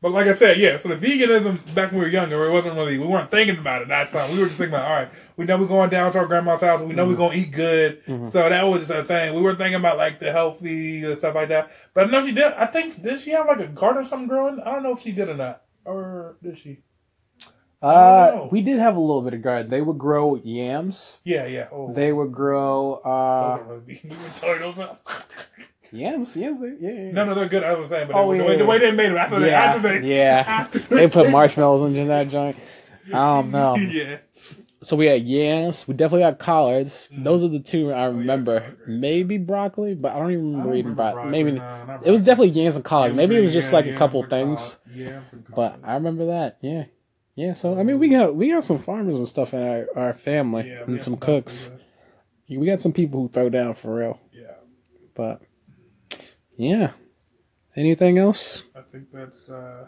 But 0.00 0.10
like 0.10 0.26
I 0.26 0.34
said, 0.34 0.58
yeah. 0.58 0.76
So 0.78 0.88
the 0.88 0.96
veganism 0.96 1.74
back 1.74 1.92
when 1.92 2.00
we 2.00 2.06
were 2.06 2.10
younger, 2.10 2.44
it 2.44 2.50
wasn't 2.50 2.74
really. 2.74 2.98
We 2.98 3.06
weren't 3.06 3.30
thinking 3.30 3.58
about 3.58 3.82
it 3.82 3.88
that 3.88 4.10
time. 4.10 4.32
We 4.32 4.40
were 4.40 4.46
just 4.46 4.58
thinking 4.58 4.74
about, 4.74 4.88
all 4.88 4.96
right, 4.96 5.10
we 5.36 5.44
know 5.44 5.56
we're 5.56 5.66
going 5.66 5.90
down 5.90 6.12
to 6.12 6.18
our 6.18 6.26
grandma's 6.26 6.60
house. 6.60 6.80
and 6.80 6.88
We 6.88 6.94
know 6.94 7.04
we're 7.06 7.12
mm-hmm. 7.12 7.22
gonna 7.22 7.36
eat 7.36 7.52
good. 7.52 8.04
Mm-hmm. 8.06 8.26
So 8.26 8.48
that 8.48 8.62
was 8.62 8.80
just 8.80 8.90
a 8.90 9.04
thing. 9.04 9.34
We 9.34 9.42
were 9.42 9.54
thinking 9.54 9.76
about 9.76 9.98
like 9.98 10.18
the 10.18 10.32
healthy 10.32 11.04
and 11.04 11.16
stuff 11.16 11.36
like 11.36 11.48
that. 11.48 11.70
But 11.94 12.08
I 12.08 12.10
know 12.10 12.24
she 12.26 12.32
did. 12.32 12.52
I 12.52 12.66
think 12.66 13.00
did 13.00 13.20
she 13.20 13.30
have 13.30 13.46
like 13.46 13.60
a 13.60 13.68
garden 13.68 14.02
or 14.02 14.04
something 14.04 14.28
growing? 14.28 14.58
I 14.60 14.72
don't 14.72 14.82
know 14.82 14.92
if 14.92 15.02
she 15.02 15.12
did 15.12 15.28
or 15.28 15.36
not, 15.36 15.62
or 15.84 16.36
did 16.42 16.58
she? 16.58 16.78
Uh, 17.82 18.48
we 18.50 18.60
did 18.62 18.78
have 18.78 18.96
a 18.96 19.00
little 19.00 19.22
bit 19.22 19.34
of 19.34 19.42
garden. 19.42 19.70
They 19.70 19.82
would 19.82 19.98
grow 19.98 20.36
yams. 20.36 21.18
Yeah, 21.24 21.46
yeah. 21.46 21.68
Oh, 21.72 21.92
They 21.92 22.12
would 22.12 22.32
grow 22.32 22.94
uh 23.04 23.58
those 23.66 23.82
we 23.86 24.00
were 24.42 24.58
those 24.58 24.76
yams. 25.92 26.36
Yams. 26.36 26.60
they- 26.60 26.76
Yeah. 26.78 26.90
yeah, 27.06 27.10
No, 27.12 27.24
no, 27.24 27.34
they're 27.34 27.48
good. 27.48 27.64
I 27.64 27.74
was 27.74 27.88
saying, 27.88 28.08
but 28.08 28.16
Oh, 28.16 28.30
they, 28.32 28.38
the, 28.38 28.44
yeah, 28.44 28.50
way, 28.50 28.56
the 28.58 28.64
way 28.66 28.78
they 28.78 28.90
made 28.92 29.08
them 29.10 29.16
after 29.18 29.38
they, 29.40 29.50
yeah. 29.50 29.60
after 29.62 30.00
they, 30.00 30.16
yeah. 30.16 30.44
after 30.46 30.78
They 30.94 31.08
put 31.08 31.30
marshmallows 31.30 31.82
into 31.90 32.04
that 32.06 32.28
joint. 32.28 32.56
I 33.08 33.10
don't 33.10 33.50
know. 33.50 33.74
yeah. 33.76 34.18
So 34.80 34.96
we 34.96 35.06
had 35.06 35.22
yams. 35.28 35.86
We 35.86 35.94
definitely 35.94 36.22
had 36.24 36.38
collards. 36.40 37.08
Mm. 37.12 37.22
Those 37.22 37.44
are 37.44 37.48
the 37.48 37.60
two 37.60 37.92
I 37.92 38.06
remember. 38.06 38.60
collards. 38.60 38.78
Maybe 38.88 39.38
broccoli, 39.38 39.94
but 39.94 40.12
I 40.12 40.18
don't 40.18 40.32
even 40.32 40.44
I 40.44 40.48
remember 40.48 40.68
don't 40.70 40.74
eating 40.78 40.90
remember 40.90 41.02
broccoli. 41.02 41.22
broccoli, 41.22 41.30
Maybe 41.44 41.52
no, 41.58 41.84
not 41.84 42.06
it 42.06 42.10
was 42.10 42.22
definitely 42.22 42.60
yams 42.60 42.76
and 42.76 42.84
collards. 42.84 43.14
Maybe 43.14 43.36
it 43.36 43.40
was 43.42 43.52
just 43.52 43.70
Yeah, 43.72 43.78
like 43.78 43.86
a 43.86 43.94
couple 43.96 44.22
things. 44.24 44.78
Yeah, 44.94 45.20
But. 45.54 45.78
I 45.84 45.94
remember 45.94 46.26
that. 46.26 46.58
Yeah. 46.62 46.84
Yeah. 47.34 47.52
So 47.54 47.78
I 47.78 47.82
mean, 47.82 47.98
we 47.98 48.08
got 48.08 48.34
we 48.34 48.50
got 48.50 48.64
some 48.64 48.78
farmers 48.78 49.16
and 49.16 49.26
stuff 49.28 49.54
in 49.54 49.62
our, 49.62 49.86
our 49.96 50.12
family 50.12 50.68
yeah, 50.68 50.82
and 50.84 51.00
some 51.00 51.16
cooks. 51.16 51.70
We 52.48 52.66
got 52.66 52.80
some 52.80 52.92
people 52.92 53.22
who 53.22 53.28
throw 53.28 53.48
down 53.48 53.74
for 53.74 53.94
real. 53.94 54.20
Yeah, 54.30 54.54
But 55.14 55.40
yeah. 56.56 56.92
Anything 57.74 58.18
else? 58.18 58.64
I 58.76 58.82
think 58.82 59.10
that's 59.10 59.48
uh, 59.48 59.86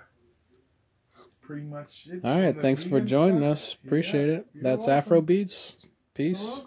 that's 1.14 1.34
pretty 1.42 1.62
much 1.66 2.08
it. 2.10 2.24
All 2.24 2.40
right. 2.40 2.58
Thanks 2.58 2.82
for 2.82 3.00
joining 3.00 3.42
us. 3.44 3.76
Appreciate 3.84 4.28
Yeah, 4.28 4.34
it. 4.36 4.46
That's 4.62 4.86
welcome. 4.86 4.94
Afro 4.94 5.20
Beets. 5.20 5.86
Peace. 6.14 6.64